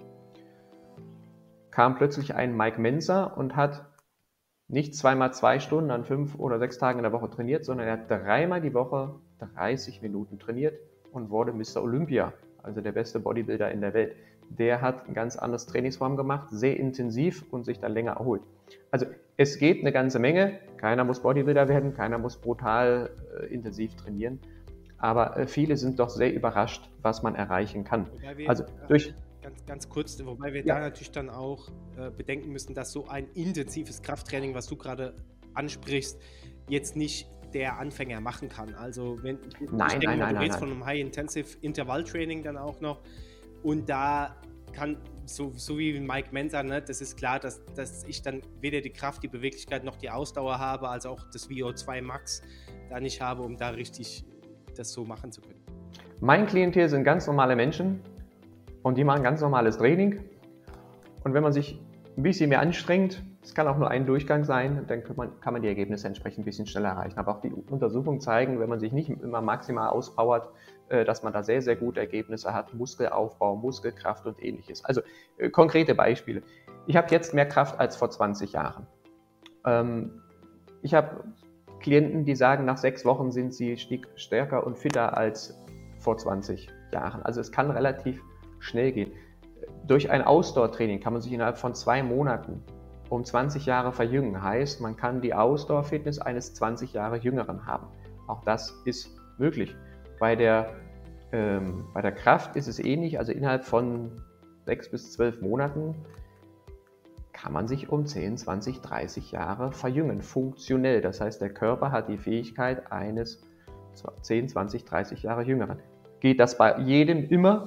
kam 1.70 1.94
plötzlich 1.96 2.34
ein 2.34 2.56
Mike 2.56 2.80
Menzer 2.80 3.37
und 3.37 3.54
hat 3.54 3.91
nicht 4.72 4.96
zweimal 4.96 5.32
zwei 5.32 5.60
Stunden 5.60 5.90
an 5.90 6.04
fünf 6.04 6.38
oder 6.38 6.58
sechs 6.58 6.78
Tagen 6.78 6.98
in 6.98 7.02
der 7.04 7.12
Woche 7.12 7.30
trainiert, 7.30 7.64
sondern 7.64 7.86
er 7.86 7.92
hat 7.94 8.10
dreimal 8.10 8.60
die 8.60 8.74
Woche 8.74 9.14
30 9.54 10.02
Minuten 10.02 10.38
trainiert 10.38 10.78
und 11.12 11.30
wurde 11.30 11.52
Mr. 11.52 11.82
Olympia, 11.82 12.32
also 12.62 12.80
der 12.80 12.92
beste 12.92 13.20
Bodybuilder 13.20 13.70
in 13.70 13.80
der 13.80 13.94
Welt 13.94 14.16
der 14.58 14.80
hat 14.80 15.08
ein 15.08 15.14
ganz 15.14 15.36
anderes 15.36 15.66
Trainingsform 15.66 16.16
gemacht, 16.16 16.48
sehr 16.50 16.78
intensiv 16.78 17.44
und 17.50 17.64
sich 17.64 17.80
dann 17.80 17.92
länger 17.92 18.12
erholt. 18.12 18.42
Also 18.90 19.06
es 19.36 19.58
geht 19.58 19.80
eine 19.80 19.92
ganze 19.92 20.18
Menge. 20.18 20.58
Keiner 20.76 21.04
muss 21.04 21.20
Bodybuilder 21.20 21.68
werden, 21.68 21.94
keiner 21.94 22.18
muss 22.18 22.37
brutal 22.37 23.11
äh, 23.40 23.46
intensiv 23.46 23.94
trainieren. 23.96 24.40
Aber 24.98 25.37
äh, 25.37 25.46
viele 25.46 25.76
sind 25.76 25.98
doch 25.98 26.11
sehr 26.11 26.32
überrascht, 26.32 26.90
was 27.02 27.22
man 27.22 27.35
erreichen 27.35 27.85
kann. 27.85 28.06
Also 28.46 28.64
durch 28.88 29.14
ganz, 29.42 29.66
ganz 29.66 29.88
kurz, 29.88 30.24
wobei 30.24 30.52
wir 30.52 30.64
ja. 30.64 30.76
da 30.76 30.81
natürlich 30.81 31.11
dann 31.11 31.28
auch 31.28 31.68
äh, 31.96 32.11
bedenken 32.11 32.50
müssen, 32.50 32.74
dass 32.74 32.92
so 32.92 33.09
ein 33.09 33.28
intensives 33.35 34.02
Krafttraining, 34.02 34.55
was 34.55 34.66
du 34.66 34.76
gerade 34.76 35.14
ansprichst, 35.55 36.18
jetzt 36.68 36.96
nicht 36.96 37.28
der 37.52 37.78
Anfänger 37.78 38.20
machen 38.20 38.48
kann. 38.48 38.74
Also 38.74 39.18
wenn 39.22 39.38
nein, 39.70 39.88
ich 39.88 39.92
denke, 39.98 40.07
nein, 40.07 40.18
nein, 40.18 40.35
du 40.35 40.40
redest 40.40 40.59
von 40.59 40.70
einem 40.70 40.85
High-Intensive 40.87 41.59
Intervalltraining 41.61 42.42
dann 42.42 42.57
auch 42.57 42.81
noch 42.81 43.02
und 43.62 43.88
da 43.88 44.37
kann, 44.72 44.96
so, 45.26 45.52
so 45.55 45.78
wie 45.78 46.00
Mike 46.00 46.28
Mensa, 46.33 46.62
ne, 46.62 46.81
das 46.81 47.02
ist 47.02 47.16
klar, 47.16 47.38
dass, 47.38 47.62
dass 47.74 48.05
ich 48.05 48.22
dann 48.22 48.40
weder 48.61 48.81
die 48.81 48.90
Kraft, 48.90 49.22
die 49.22 49.28
Beweglichkeit 49.28 49.85
noch 49.85 49.96
die 49.96 50.09
Ausdauer 50.09 50.59
habe, 50.59 50.88
als 50.88 51.05
auch 51.05 51.24
das 51.31 51.50
VO2 51.50 52.00
Max 52.00 52.42
da 52.88 52.98
nicht 52.98 53.20
habe, 53.20 53.42
um 53.42 53.57
da 53.59 53.70
richtig 53.70 54.24
das 54.74 54.92
so 54.92 55.05
machen 55.05 55.31
zu 55.31 55.42
können. 55.42 55.61
Mein 56.20 56.46
Klientel 56.46 56.88
sind 56.88 57.05
ganz 57.05 57.26
normale 57.26 57.55
Menschen 57.55 58.00
und 58.83 58.99
die 58.99 59.05
machen 59.05 59.23
ganz 59.23 59.40
normales 59.40 59.79
Training. 59.79 60.21
Und 61.25 61.35
wenn 61.35 61.42
man 61.42 61.53
sich 61.53 61.81
ein 62.16 62.23
bisschen 62.23 62.51
mehr 62.51 62.61
anstrengt, 62.61 63.23
es 63.42 63.55
kann 63.55 63.66
auch 63.66 63.77
nur 63.77 63.90
ein 63.90 64.07
Durchgang 64.07 64.45
sein, 64.45 64.85
dann 64.87 65.03
kann 65.03 65.16
man, 65.16 65.40
kann 65.40 65.53
man 65.53 65.62
die 65.62 65.68
Ergebnisse 65.68 66.07
entsprechend 66.07 66.42
ein 66.42 66.45
bisschen 66.45 66.66
schneller 66.66 66.90
erreichen. 66.90 67.18
Aber 67.18 67.33
auch 67.33 67.40
die 67.40 67.51
Untersuchungen 67.51 68.21
zeigen, 68.21 68.61
wenn 68.61 68.68
man 68.68 68.79
sich 68.79 68.92
nicht 68.92 69.09
immer 69.09 69.40
maximal 69.40 69.88
auspowert, 69.88 70.49
äh, 70.88 71.05
dass 71.05 71.23
man 71.23 71.33
da 71.33 71.42
sehr, 71.42 71.61
sehr 71.61 71.75
gute 71.75 72.01
Ergebnisse 72.01 72.55
hat. 72.55 72.73
Muskelaufbau, 72.75 73.57
Muskelkraft 73.57 74.27
und 74.27 74.42
ähnliches. 74.42 74.85
Also 74.85 75.01
äh, 75.38 75.51
konkrete 75.51 75.95
Beispiele. 75.95 76.42
Ich 76.87 76.97
habe 76.97 77.09
jetzt 77.11 77.35
mehr 77.35 77.47
Kraft 77.47 77.81
als 77.81 77.97
vor 77.97 78.11
20 78.11 78.53
Jahren. 78.53 78.87
Ähm, 79.64 80.23
ich 80.83 80.95
habe 80.95 81.25
Klienten, 81.81 82.25
die 82.25 82.37
sagen, 82.37 82.64
nach 82.64 82.79
sechs 82.79 83.05
Wochen 83.05 83.33
sind 83.33 83.53
sie 83.55 83.77
stärker 84.14 84.66
und 84.66 84.79
fitter 84.79 85.16
als 85.16 85.59
vor 85.99 86.16
20 86.16 86.68
Jahren. 86.92 87.23
Also 87.23 87.40
es 87.40 87.51
kann 87.51 87.71
relativ 87.71 88.23
schnell 88.62 88.92
gehen. 88.92 89.12
Durch 89.87 90.11
ein 90.11 90.22
Ausdauertraining 90.22 91.01
kann 91.01 91.12
man 91.12 91.22
sich 91.22 91.33
innerhalb 91.33 91.59
von 91.59 91.75
zwei 91.75 92.03
Monaten 92.03 92.62
um 93.11 93.25
20 93.25 93.66
Jahre 93.66 93.92
verjüngen. 93.92 94.42
Heißt, 94.42 94.81
man 94.81 94.96
kann 94.96 95.20
die 95.20 95.35
Ausdauerfitness 95.35 96.18
eines 96.18 96.55
20 96.55 96.94
Jahre 96.94 97.18
Jüngeren 97.18 97.66
haben. 97.66 97.87
Auch 98.27 98.42
das 98.44 98.75
ist 98.87 99.11
möglich. 99.38 99.77
Bei 100.18 100.35
der, 100.37 100.75
ähm, 101.33 101.85
bei 101.92 102.01
der 102.01 102.12
Kraft 102.12 102.57
ist 102.57 102.68
es 102.68 102.79
ähnlich, 102.79 103.18
also 103.18 103.33
innerhalb 103.33 103.64
von 103.64 104.22
sechs 104.64 104.90
bis 104.90 105.12
zwölf 105.12 105.42
Monaten 105.42 105.94
kann 107.33 107.53
man 107.53 107.66
sich 107.66 107.88
um 107.88 108.07
10, 108.07 108.37
20, 108.37 108.81
30 108.81 109.33
Jahre 109.33 109.72
verjüngen, 109.72 110.22
funktionell. 110.22 111.01
Das 111.01 111.20
heißt, 111.20 111.40
der 111.40 111.53
Körper 111.53 111.90
hat 111.90 112.09
die 112.09 112.18
Fähigkeit 112.18 112.92
eines 112.92 113.42
10, 114.22 114.48
20, 114.48 114.85
30 114.85 115.22
Jahre 115.25 115.42
Jüngeren. 115.42 115.81
Geht 116.20 116.38
das 116.38 116.57
bei 116.57 116.79
jedem 116.79 117.29
immer? 117.29 117.66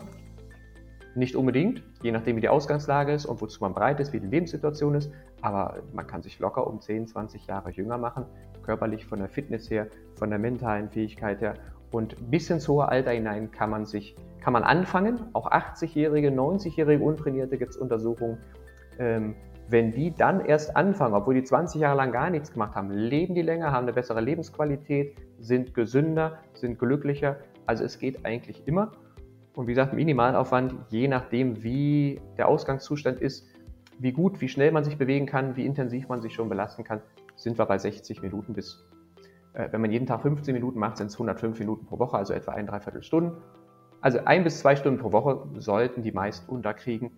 Nicht 1.16 1.36
unbedingt, 1.36 1.82
je 2.04 2.12
nachdem 2.12 2.36
wie 2.36 2.42
die 2.42 2.50
Ausgangslage 2.50 3.14
ist 3.14 3.26
und 3.26 3.42
wozu 3.42 3.60
man 3.62 3.74
bereit 3.74 4.00
ist, 4.00 4.12
wie 4.12 4.20
die 4.20 4.28
Lebenssituation 4.28 4.96
ist. 4.96 5.12
Aber 5.42 5.78
man 5.94 6.06
kann 6.06 6.22
sich 6.22 6.40
locker 6.40 6.68
um 6.68 6.82
10, 6.82 7.08
20 7.08 7.48
Jahre 7.48 7.72
jünger 7.72 7.98
machen, 7.98 8.26
körperlich 8.64 9.06
von 9.06 9.20
der 9.20 9.30
Fitness 9.30 9.70
her, 9.70 9.88
von 10.16 10.30
der 10.30 10.40
mentalen 10.40 10.90
Fähigkeit 10.90 11.40
her 11.40 11.56
und 11.92 12.30
bis 12.30 12.50
ins 12.50 12.68
hohe 12.68 12.90
Alter 12.90 13.12
hinein 13.12 13.52
kann 13.52 13.70
man 13.70 13.86
sich, 13.86 14.16
kann 14.42 14.52
man 14.52 14.64
anfangen. 14.64 15.22
Auch 15.32 15.50
80-Jährige, 15.50 16.30
90-Jährige 16.30 17.02
Untrainierte 17.02 17.58
gibt 17.58 17.72
es 17.72 17.78
Untersuchungen. 17.78 18.38
Ähm, 19.00 19.36
wenn 19.70 19.94
die 19.94 20.14
dann 20.14 20.46
erst 20.46 20.76
anfangen, 20.76 21.16
obwohl 21.16 21.36
die 21.36 21.44
20 21.44 21.82
Jahre 21.82 21.96
lang 21.98 22.12
gar 22.12 22.30
nichts 22.30 22.52
gemacht 22.52 22.76
haben, 22.76 22.92
leben 22.92 23.34
die 23.34 23.42
länger, 23.42 23.72
haben 23.72 23.84
eine 23.84 23.94
bessere 23.94 24.20
Lebensqualität, 24.20 25.16
sind 25.40 25.74
gesünder, 25.74 26.40
sind 26.54 26.78
glücklicher. 26.78 27.38
Also 27.66 27.86
es 27.86 27.98
geht 27.98 28.26
eigentlich 28.26 28.68
immer. 28.68 28.92
Und 29.56 29.68
wie 29.68 29.72
gesagt, 29.72 29.94
Minimalaufwand, 29.94 30.76
je 30.90 31.08
nachdem, 31.08 31.64
wie 31.64 32.20
der 32.38 32.48
Ausgangszustand 32.48 33.22
ist, 33.22 33.48
wie 34.00 34.12
gut, 34.12 34.42
wie 34.42 34.50
schnell 34.50 34.72
man 34.72 34.84
sich 34.84 34.98
bewegen 34.98 35.26
kann, 35.26 35.56
wie 35.56 35.66
intensiv 35.66 36.10
man 36.10 36.22
sich 36.22 36.34
schon 36.34 36.50
belasten 36.50 36.84
kann, 36.84 37.02
sind 37.36 37.58
wir 37.58 37.66
bei 37.66 37.78
60 37.78 38.22
Minuten 38.22 38.54
bis 38.54 38.86
äh, 39.56 39.70
wenn 39.72 39.82
man 39.82 39.92
jeden 39.92 40.06
Tag 40.06 40.22
15 40.22 40.54
Minuten 40.54 40.80
macht, 40.80 40.98
sind 40.98 41.08
es 41.08 41.14
105 41.14 41.60
Minuten 41.60 41.86
pro 41.86 41.98
Woche, 42.00 42.18
also 42.18 42.34
etwa 42.34 42.52
ein 42.52 42.68
Dreiviertelstunden. 42.68 43.38
Also 44.02 44.20
ein 44.26 44.44
bis 44.44 44.60
zwei 44.60 44.76
Stunden 44.76 45.00
pro 45.00 45.12
Woche 45.12 45.48
sollten 45.58 46.04
die 46.04 46.12
meisten 46.12 46.52
unterkriegen. 46.52 47.12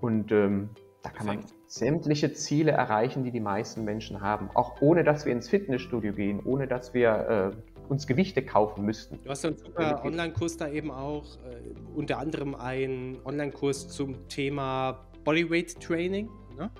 Und 0.00 0.30
ähm, 0.32 0.70
da 1.02 1.10
kann 1.10 1.26
man 1.26 1.38
sämtliche 1.66 2.32
Ziele 2.32 2.72
erreichen, 2.72 3.24
die 3.24 3.30
die 3.30 3.40
meisten 3.40 3.84
Menschen 3.84 4.20
haben. 4.20 4.50
Auch 4.54 4.80
ohne, 4.80 5.04
dass 5.04 5.24
wir 5.24 5.32
ins 5.32 5.48
Fitnessstudio 5.48 6.12
gehen, 6.12 6.40
ohne, 6.44 6.66
dass 6.66 6.92
wir 6.92 7.52
äh, 7.54 7.73
uns 7.88 8.06
Gewichte 8.06 8.44
kaufen 8.44 8.84
müssten. 8.84 9.18
Du 9.22 9.30
hast 9.30 9.44
einen 9.44 9.56
super 9.56 10.04
Online-Kurs 10.04 10.56
da 10.56 10.68
eben 10.68 10.90
auch, 10.90 11.36
äh, 11.44 11.74
unter 11.94 12.18
anderem 12.18 12.54
einen 12.54 13.18
Online-Kurs 13.24 13.88
zum 13.88 14.28
Thema 14.28 15.06
Bodyweight 15.24 15.80
Training. 15.80 16.28
Ne? 16.56 16.70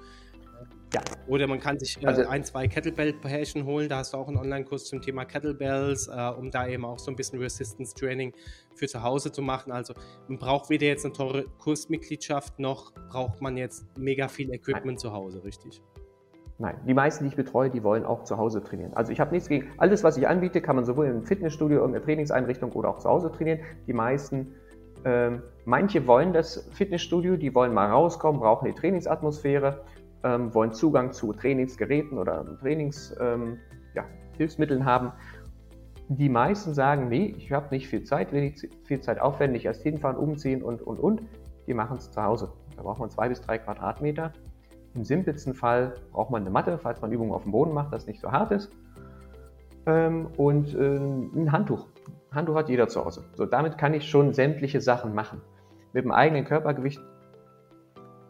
Ja. 0.95 1.03
Oder 1.27 1.49
man 1.49 1.59
kann 1.59 1.79
sich 1.79 2.01
äh, 2.03 2.07
also, 2.07 2.27
ein, 2.27 2.45
zwei 2.45 2.69
Kettlebell-Pärchen 2.69 3.64
holen. 3.64 3.88
Da 3.88 3.99
hast 3.99 4.14
du 4.14 4.19
auch 4.19 4.29
einen 4.29 4.37
Online-Kurs 4.37 4.85
zum 4.85 5.03
Thema 5.03 5.25
Kettlebells, 5.25 6.09
äh, 6.09 6.33
um 6.38 6.51
da 6.51 6.69
eben 6.69 6.85
auch 6.85 6.99
so 6.99 7.11
ein 7.11 7.17
bisschen 7.17 7.40
Resistance-Training 7.40 8.33
für 8.77 8.87
zu 8.87 9.03
Hause 9.03 9.33
zu 9.33 9.43
machen. 9.43 9.73
Also 9.73 9.95
man 10.29 10.38
braucht 10.38 10.71
weder 10.71 10.87
jetzt 10.87 11.05
eine 11.05 11.12
teure 11.12 11.45
Kursmitgliedschaft, 11.59 12.59
noch 12.61 12.93
braucht 13.11 13.40
man 13.40 13.57
jetzt 13.57 13.85
mega 13.99 14.29
viel 14.29 14.53
Equipment 14.53 14.87
Nein. 14.87 14.99
zu 14.99 15.12
Hause, 15.12 15.43
richtig? 15.43 15.83
Nein, 16.59 16.77
die 16.87 16.95
meisten, 16.95 17.25
die 17.25 17.29
ich 17.29 17.37
betreue, 17.37 17.69
die 17.69 17.83
wollen 17.83 18.05
auch 18.05 18.23
zu 18.23 18.37
Hause 18.37 18.62
trainieren. 18.62 18.93
Also 18.95 19.11
ich 19.11 19.19
habe 19.21 19.33
nichts 19.33 19.49
gegen, 19.49 19.69
alles, 19.77 20.05
was 20.05 20.17
ich 20.17 20.29
anbiete, 20.29 20.61
kann 20.61 20.77
man 20.77 20.85
sowohl 20.85 21.07
im 21.07 21.25
Fitnessstudio, 21.25 21.79
irgendeiner 21.79 22.05
Trainingseinrichtung 22.05 22.71
oder 22.73 22.90
auch 22.90 22.99
zu 22.99 23.09
Hause 23.09 23.33
trainieren. 23.33 23.61
Die 23.88 23.93
meisten, 23.93 24.55
ähm, 25.05 25.43
manche 25.64 26.07
wollen 26.07 26.33
das 26.33 26.69
Fitnessstudio, 26.73 27.37
die 27.37 27.55
wollen 27.55 27.75
mal 27.75 27.90
rauskommen, 27.90 28.40
brauchen 28.40 28.67
die 28.67 28.75
Trainingsatmosphäre 28.75 29.83
ähm, 30.25 30.53
wollen 30.55 30.73
Zugang 30.73 31.12
zu 31.12 31.33
Trainingsgeräten 31.33 32.19
oder 32.19 32.45
Trainingshilfsmitteln 32.61 33.59
ähm, 34.81 34.85
ja, 34.85 34.85
haben. 34.85 35.12
Die 36.09 36.29
meisten 36.29 36.75
sagen, 36.75 37.09
nee, 37.09 37.35
ich 37.37 37.53
habe 37.53 37.69
nicht 37.71 37.88
viel 37.88 38.03
Zeit, 38.05 38.33
will 38.33 38.43
nicht 38.43 38.69
viel 38.85 39.01
Zeit 39.01 39.21
aufwendig, 39.21 39.67
erst 39.67 39.83
hinfahren, 39.83 40.17
umziehen 40.17 40.62
und, 40.62 40.83
und, 40.83 40.99
und. 40.99 41.23
Die 41.67 41.75
machen 41.75 41.97
es 41.99 42.11
zu 42.11 42.23
Hause. 42.23 42.53
Da 42.77 42.83
braucht 42.83 43.01
man 43.01 43.11
zwei 43.11 43.29
bis 43.29 43.40
drei 43.40 43.59
Quadratmeter. 43.59 44.33
Im 44.95 45.05
simpelsten 45.05 45.55
Fall 45.55 45.95
braucht 46.13 46.31
man 46.31 46.43
eine 46.43 46.51
Matte, 46.51 46.79
falls 46.79 47.01
man 47.01 47.11
Übungen 47.11 47.33
auf 47.33 47.43
dem 47.43 47.53
Boden 47.53 47.73
macht, 47.73 47.93
das 47.93 48.07
nicht 48.07 48.21
so 48.21 48.31
hart 48.31 48.53
ist. 48.53 48.71
Ähm, 49.87 50.29
und 50.37 50.75
äh, 50.75 50.97
ein 50.97 51.51
Handtuch. 51.53 51.89
Handtuch 52.31 52.55
hat 52.55 52.69
jeder 52.69 52.89
zu 52.89 53.05
Hause. 53.05 53.25
So, 53.35 53.45
damit 53.47 53.77
kann 53.77 53.95
ich 53.95 54.09
schon 54.09 54.33
sämtliche 54.33 54.81
Sachen 54.81 55.15
machen. 55.15 55.41
Mit 55.93 56.05
dem 56.05 56.13
eigenen 56.13 56.45
Körpergewicht 56.45 57.01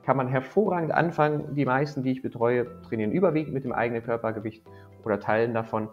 kann 0.04 0.16
man 0.16 0.28
hervorragend 0.28 0.92
anfangen. 0.92 1.54
Die 1.54 1.64
meisten, 1.64 2.02
die 2.02 2.12
ich 2.12 2.22
betreue, 2.22 2.66
trainieren 2.82 3.12
überwiegend 3.12 3.54
mit 3.54 3.64
dem 3.64 3.72
eigenen 3.72 4.02
Körpergewicht 4.02 4.64
oder 5.04 5.20
Teilen 5.20 5.54
davon. 5.54 5.88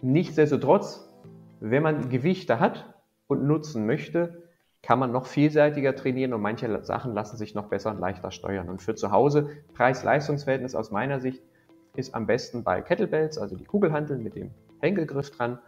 Nichtsdestotrotz, 0.00 1.08
wenn 1.60 1.82
man 1.82 2.08
Gewichte 2.08 2.60
hat 2.60 2.92
und 3.28 3.44
nutzen 3.44 3.86
möchte, 3.86 4.42
kann 4.82 4.98
man 4.98 5.12
noch 5.12 5.26
vielseitiger 5.26 5.94
trainieren 5.94 6.32
und 6.32 6.40
manche 6.40 6.82
Sachen 6.84 7.14
lassen 7.14 7.36
sich 7.36 7.54
noch 7.54 7.68
besser 7.68 7.90
und 7.90 8.00
leichter 8.00 8.32
steuern. 8.32 8.68
Und 8.68 8.82
für 8.82 8.94
zu 8.94 9.12
Hause, 9.12 9.50
Preis-Leistungs-Verhältnis 9.74 10.74
aus 10.74 10.90
meiner 10.90 11.20
Sicht, 11.20 11.42
ist 11.94 12.14
am 12.14 12.26
besten 12.26 12.64
bei 12.64 12.80
Kettlebells, 12.80 13.38
also 13.38 13.56
die 13.56 13.64
Kugelhanteln 13.64 14.22
mit 14.22 14.34
dem 14.34 14.50
Henkelgriff 14.80 15.30
dran. 15.30 15.58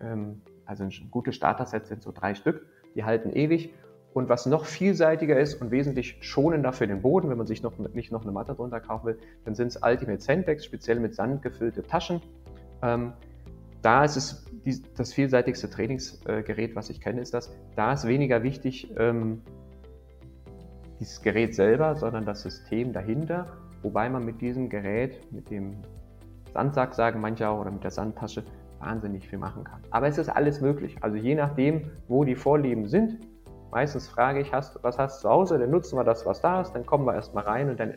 Ähm, 0.00 0.40
also 0.66 0.84
ein 0.84 0.92
gutes 1.10 1.36
Starter-Set 1.36 1.86
sind 1.86 2.02
so 2.02 2.12
drei 2.12 2.34
Stück, 2.34 2.66
die 2.94 3.04
halten 3.04 3.30
ewig 3.30 3.74
und 4.14 4.28
was 4.28 4.46
noch 4.46 4.64
vielseitiger 4.64 5.38
ist 5.38 5.60
und 5.60 5.70
wesentlich 5.70 6.16
schonender 6.20 6.72
für 6.72 6.86
den 6.86 7.02
Boden, 7.02 7.28
wenn 7.28 7.36
man 7.36 7.46
sich 7.46 7.62
noch, 7.62 7.76
nicht 7.92 8.12
noch 8.12 8.22
eine 8.22 8.32
Matte 8.32 8.54
drunter 8.54 8.80
kaufen 8.80 9.06
will, 9.06 9.18
dann 9.44 9.54
sind 9.54 9.68
es 9.68 9.80
Ultimate 9.82 10.20
Sandbags, 10.20 10.64
speziell 10.64 11.00
mit 11.00 11.14
Sand 11.14 11.42
gefüllte 11.42 11.82
Taschen. 11.82 12.22
Da 13.84 14.02
ist 14.02 14.16
es 14.16 14.44
die, 14.64 14.82
das 14.96 15.12
vielseitigste 15.12 15.68
Trainingsgerät, 15.68 16.74
was 16.74 16.88
ich 16.88 17.00
kenne, 17.00 17.20
ist 17.20 17.34
das. 17.34 17.54
Da 17.76 17.92
ist 17.92 18.06
weniger 18.06 18.42
wichtig 18.42 18.90
ähm, 18.96 19.42
dieses 20.98 21.20
Gerät 21.20 21.54
selber, 21.54 21.94
sondern 21.94 22.24
das 22.24 22.40
System 22.40 22.94
dahinter, 22.94 23.46
wobei 23.82 24.08
man 24.08 24.24
mit 24.24 24.40
diesem 24.40 24.70
Gerät, 24.70 25.30
mit 25.30 25.50
dem 25.50 25.76
Sandsack 26.54 26.94
sagen 26.94 27.20
manche 27.20 27.46
auch, 27.46 27.60
oder 27.60 27.70
mit 27.70 27.84
der 27.84 27.90
Sandtasche 27.90 28.42
wahnsinnig 28.78 29.28
viel 29.28 29.38
machen 29.38 29.64
kann. 29.64 29.82
Aber 29.90 30.08
es 30.08 30.16
ist 30.16 30.30
alles 30.30 30.62
möglich. 30.62 30.96
Also 31.02 31.18
je 31.18 31.34
nachdem, 31.34 31.90
wo 32.08 32.24
die 32.24 32.36
Vorlieben 32.36 32.88
sind, 32.88 33.18
Meistens 33.74 34.06
frage 34.06 34.40
ich, 34.40 34.52
hast, 34.52 34.78
was 34.84 34.98
hast 34.98 35.18
du 35.18 35.22
zu 35.22 35.30
Hause? 35.30 35.58
Dann 35.58 35.70
nutzen 35.72 35.98
wir 35.98 36.04
das, 36.04 36.24
was 36.24 36.40
da 36.40 36.60
ist, 36.60 36.70
dann 36.76 36.86
kommen 36.86 37.04
wir 37.06 37.14
erstmal 37.14 37.42
rein 37.42 37.68
und 37.68 37.80
dann 37.80 37.94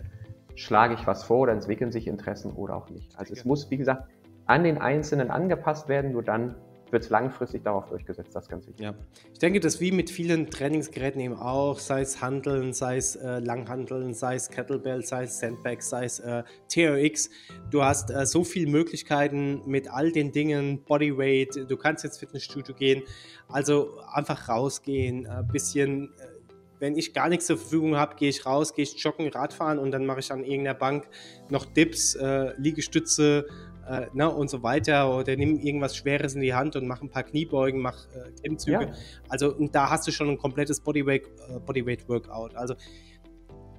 schlage 0.56 0.96
ich 0.96 1.06
was 1.06 1.24
vor, 1.24 1.46
dann 1.46 1.58
entwickeln 1.58 1.92
sich 1.92 2.08
Interessen 2.08 2.52
oder 2.52 2.76
auch 2.76 2.90
nicht. 2.90 3.16
Also 3.16 3.34
es 3.34 3.46
muss, 3.46 3.70
wie 3.70 3.78
gesagt, 3.78 4.10
an 4.48 4.64
den 4.64 4.78
Einzelnen 4.78 5.30
angepasst 5.30 5.88
werden, 5.90 6.12
nur 6.12 6.24
dann 6.24 6.56
wird 6.92 7.04
es 7.04 7.10
langfristig 7.10 7.64
darauf 7.64 7.88
durchgesetzt, 7.88 8.34
das 8.34 8.48
ganz 8.48 8.68
wichtig. 8.68 8.86
Ja, 8.86 8.94
ich 9.34 9.40
denke, 9.40 9.60
das 9.60 9.82
wie 9.82 9.92
mit 9.92 10.10
vielen 10.10 10.50
Trainingsgeräten 10.50 11.20
eben 11.20 11.36
auch, 11.36 11.80
sei 11.80 12.02
es 12.02 12.22
Handeln, 12.22 12.74
sei 12.74 12.98
es 12.98 13.16
äh, 13.16 13.40
Langhandeln, 13.40 14.14
sei 14.14 14.36
es 14.36 14.50
Kettlebell, 14.50 15.04
sei 15.06 15.24
es 15.24 15.40
Sandbags, 15.40 15.90
sei 15.90 16.06
es 16.06 16.20
äh, 16.20 16.44
TRX. 16.70 17.30
Du 17.70 17.84
hast 17.84 18.10
äh, 18.10 18.26
so 18.26 18.44
viele 18.44 18.72
Möglichkeiten 18.72 19.62
mit 19.66 19.92
all 19.92 20.12
den 20.12 20.32
Dingen, 20.32 20.84
Bodyweight, 20.86 21.70
du 21.70 21.78
kannst 21.78 22.06
ins 22.06 22.18
Fitnessstudio 22.18 22.74
gehen, 22.74 23.04
also 23.50 24.00
einfach 24.12 24.48
rausgehen, 24.48 25.28
ein 25.28 25.48
bisschen 25.48 26.14
äh, 26.20 26.38
wenn 26.80 26.96
ich 26.96 27.14
gar 27.14 27.30
nichts 27.30 27.48
zur 27.48 27.58
Verfügung 27.58 27.96
habe, 27.96 28.16
gehe 28.16 28.30
ich 28.30 28.46
raus, 28.46 28.74
gehe 28.74 28.84
ich 28.84 29.02
joggen, 29.02 29.30
Radfahren 29.30 29.80
und 29.80 29.92
dann 29.92 30.06
mache 30.06 30.20
ich 30.20 30.32
an 30.32 30.44
irgendeiner 30.44 30.78
Bank 30.78 31.08
noch 31.50 31.66
Dips, 31.66 32.16
äh, 32.16 32.54
Liegestütze, 32.58 33.48
äh, 33.88 34.08
ne, 34.14 34.30
und 34.30 34.50
so 34.50 34.64
weiter 34.64 35.18
oder 35.18 35.36
nimm 35.36 35.60
irgendwas 35.60 35.96
Schweres 35.96 36.36
in 36.36 36.42
die 36.42 36.54
Hand 36.54 36.76
und 36.76 36.88
mach 36.88 37.02
ein 37.02 37.10
paar 37.10 37.24
Kniebeugen, 37.24 37.82
mach 37.82 38.06
äh, 38.08 38.32
Klimmzüge. 38.42 38.86
Ja. 38.86 38.94
Also 39.30 39.54
und 39.56 39.74
da 39.74 39.90
hast 39.90 40.08
du 40.08 40.12
schon 40.12 40.30
ein 40.30 40.38
komplettes 40.38 40.80
Bodyweight, 40.82 41.26
äh, 41.26 41.60
Bodyweight 41.60 42.08
Workout. 42.10 42.56
Also 42.56 42.76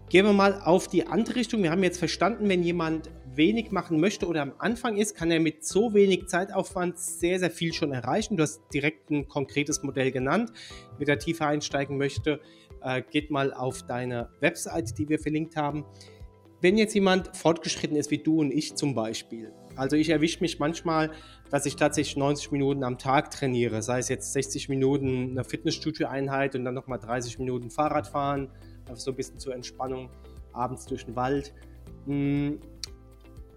gehen 0.09 0.25
wir 0.25 0.33
mal 0.33 0.61
auf 0.63 0.89
die 0.89 1.07
andere 1.07 1.37
Richtung. 1.37 1.63
Wir 1.63 1.71
haben 1.71 1.83
jetzt 1.83 1.99
verstanden, 1.99 2.49
wenn 2.49 2.63
jemand 2.63 3.11
wenig 3.35 3.71
machen 3.71 4.01
möchte 4.01 4.27
oder 4.27 4.43
am 4.43 4.53
Anfang 4.59 4.97
ist, 4.97 5.15
kann 5.15 5.31
er 5.31 5.41
mit 5.41 5.65
so 5.65 5.95
wenig 5.95 6.27
Zeitaufwand 6.27 6.99
sehr, 6.99 7.39
sehr 7.39 7.51
viel 7.51 7.73
schon 7.73 7.93
erreichen. 7.93 8.37
Du 8.37 8.43
hast 8.43 8.63
direkt 8.73 9.11
ein 9.11 9.29
konkretes 9.29 9.83
Modell 9.83 10.11
genannt. 10.11 10.53
Wer 10.99 11.07
da 11.07 11.17
tiefer 11.17 11.47
einsteigen 11.47 11.99
möchte, 11.99 12.41
äh, 12.83 13.03
geht 13.03 13.31
mal 13.31 13.53
auf 13.53 13.83
deine 13.85 14.31
Website, 14.41 14.99
die 14.99 15.09
wir 15.09 15.19
verlinkt 15.19 15.57
haben. 15.57 15.85
Wenn 16.61 16.77
jetzt 16.77 16.95
jemand 16.95 17.37
fortgeschritten 17.37 17.97
ist, 17.97 18.11
wie 18.11 18.19
du 18.19 18.41
und 18.41 18.51
ich 18.51 18.75
zum 18.75 18.95
Beispiel, 18.95 19.53
also 19.79 19.97
ich 19.97 20.11
erwische 20.11 20.41
mich 20.41 20.59
manchmal, 20.59 21.11
dass 21.51 21.67
ich 21.67 21.77
tatsächlich 21.77 22.17
90 22.17 22.51
Minuten 22.53 22.85
am 22.85 22.99
Tag 22.99 23.31
trainiere, 23.31 23.81
sei 23.83 23.99
es 24.01 24.09
jetzt 24.09 24.33
60 24.33 24.69
Minuten 24.69 25.31
eine 25.31 25.45
Fitnessstudio-Einheit 25.45 26.55
und 26.55 26.65
dann 26.65 26.75
nochmal 26.75 26.99
30 26.99 27.39
Minuten 27.39 27.71
Fahrrad 27.71 28.09
fahren, 28.09 28.51
so 28.95 29.13
ein 29.13 29.17
bisschen 29.17 29.39
zur 29.39 29.55
Entspannung, 29.55 30.11
abends 30.53 30.87
durch 30.87 31.05
den 31.05 31.17
Wald. 31.17 31.55
Hm, 32.07 32.59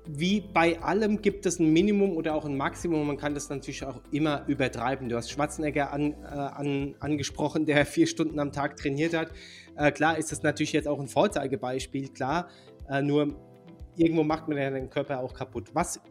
wie 0.08 0.42
bei 0.42 0.82
allem 0.82 1.22
gibt 1.22 1.46
es 1.46 1.60
ein 1.60 1.72
Minimum 1.72 2.18
oder 2.18 2.34
auch 2.34 2.46
ein 2.46 2.58
Maximum. 2.58 3.06
Man 3.06 3.18
kann 3.18 3.36
das 3.36 3.50
natürlich 3.50 3.86
auch 3.86 4.02
immer 4.12 4.44
übertreiben. 4.48 5.10
Du 5.10 5.16
hast 5.16 5.30
Schwarzenegger 5.30 5.94
an, 5.94 6.14
äh, 6.24 6.26
an, 6.26 6.96
angesprochen, 7.00 7.66
der 7.66 7.86
vier 7.86 8.08
Stunden 8.08 8.40
am 8.40 8.52
Tag 8.52 8.78
trainiert 8.78 9.16
hat. 9.16 9.32
Äh, 9.76 9.92
klar 9.92 10.18
ist 10.18 10.32
das 10.32 10.42
natürlich 10.42 10.74
jetzt 10.74 10.88
auch 10.88 11.00
ein 11.00 11.08
Vorzeigebeispiel, 11.08 12.10
klar. 12.10 12.50
Äh, 12.90 13.04
nur 13.04 13.36
irgendwo 13.96 14.24
macht 14.24 14.48
man 14.48 14.58
ja 14.58 14.70
den 14.70 14.90
Körper 14.90 15.20
auch 15.20 15.34
kaputt. 15.34 15.70
Was, 15.74 16.02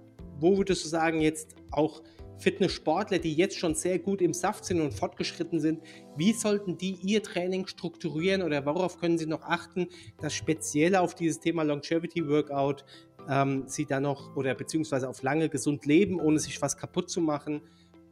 wo 0.40 0.56
würdest 0.56 0.84
du 0.84 0.88
sagen, 0.88 1.20
jetzt 1.20 1.54
auch 1.70 2.02
Fitnesssportler, 2.40 3.18
die 3.18 3.34
jetzt 3.34 3.58
schon 3.58 3.74
sehr 3.74 3.98
gut 3.98 4.22
im 4.22 4.32
Saft 4.32 4.64
sind 4.64 4.80
und 4.80 4.94
fortgeschritten 4.94 5.60
sind, 5.60 5.82
wie 6.16 6.32
sollten 6.32 6.78
die 6.78 6.96
ihr 7.02 7.22
Training 7.22 7.66
strukturieren 7.66 8.42
oder 8.42 8.64
worauf 8.64 8.98
können 8.98 9.18
sie 9.18 9.26
noch 9.26 9.42
achten, 9.42 9.88
dass 10.18 10.34
speziell 10.34 10.96
auf 10.96 11.14
dieses 11.14 11.40
Thema 11.40 11.62
Longevity 11.62 12.26
Workout 12.26 12.84
ähm, 13.28 13.64
sie 13.66 13.84
dann 13.84 14.04
noch 14.04 14.34
oder 14.36 14.54
beziehungsweise 14.54 15.08
auf 15.08 15.22
lange 15.22 15.48
gesund 15.48 15.84
leben, 15.86 16.18
ohne 16.18 16.38
sich 16.38 16.60
was 16.62 16.76
kaputt 16.76 17.10
zu 17.10 17.20
machen? 17.20 17.60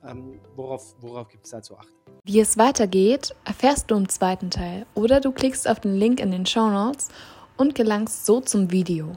Ähm, 0.06 0.40
worauf, 0.54 0.94
worauf 1.00 1.28
gibt 1.28 1.44
es 1.44 1.50
da 1.50 1.62
zu 1.62 1.76
achten? 1.76 1.92
Wie 2.24 2.40
es 2.40 2.58
weitergeht, 2.58 3.34
erfährst 3.44 3.90
du 3.90 3.96
im 3.96 4.08
zweiten 4.08 4.50
Teil 4.50 4.86
oder 4.94 5.20
du 5.20 5.32
klickst 5.32 5.66
auf 5.66 5.80
den 5.80 5.94
Link 5.94 6.20
in 6.20 6.30
den 6.30 6.46
Show 6.46 6.68
Notes 6.68 7.08
und 7.56 7.74
gelangst 7.74 8.26
so 8.26 8.40
zum 8.40 8.70
Video. 8.70 9.16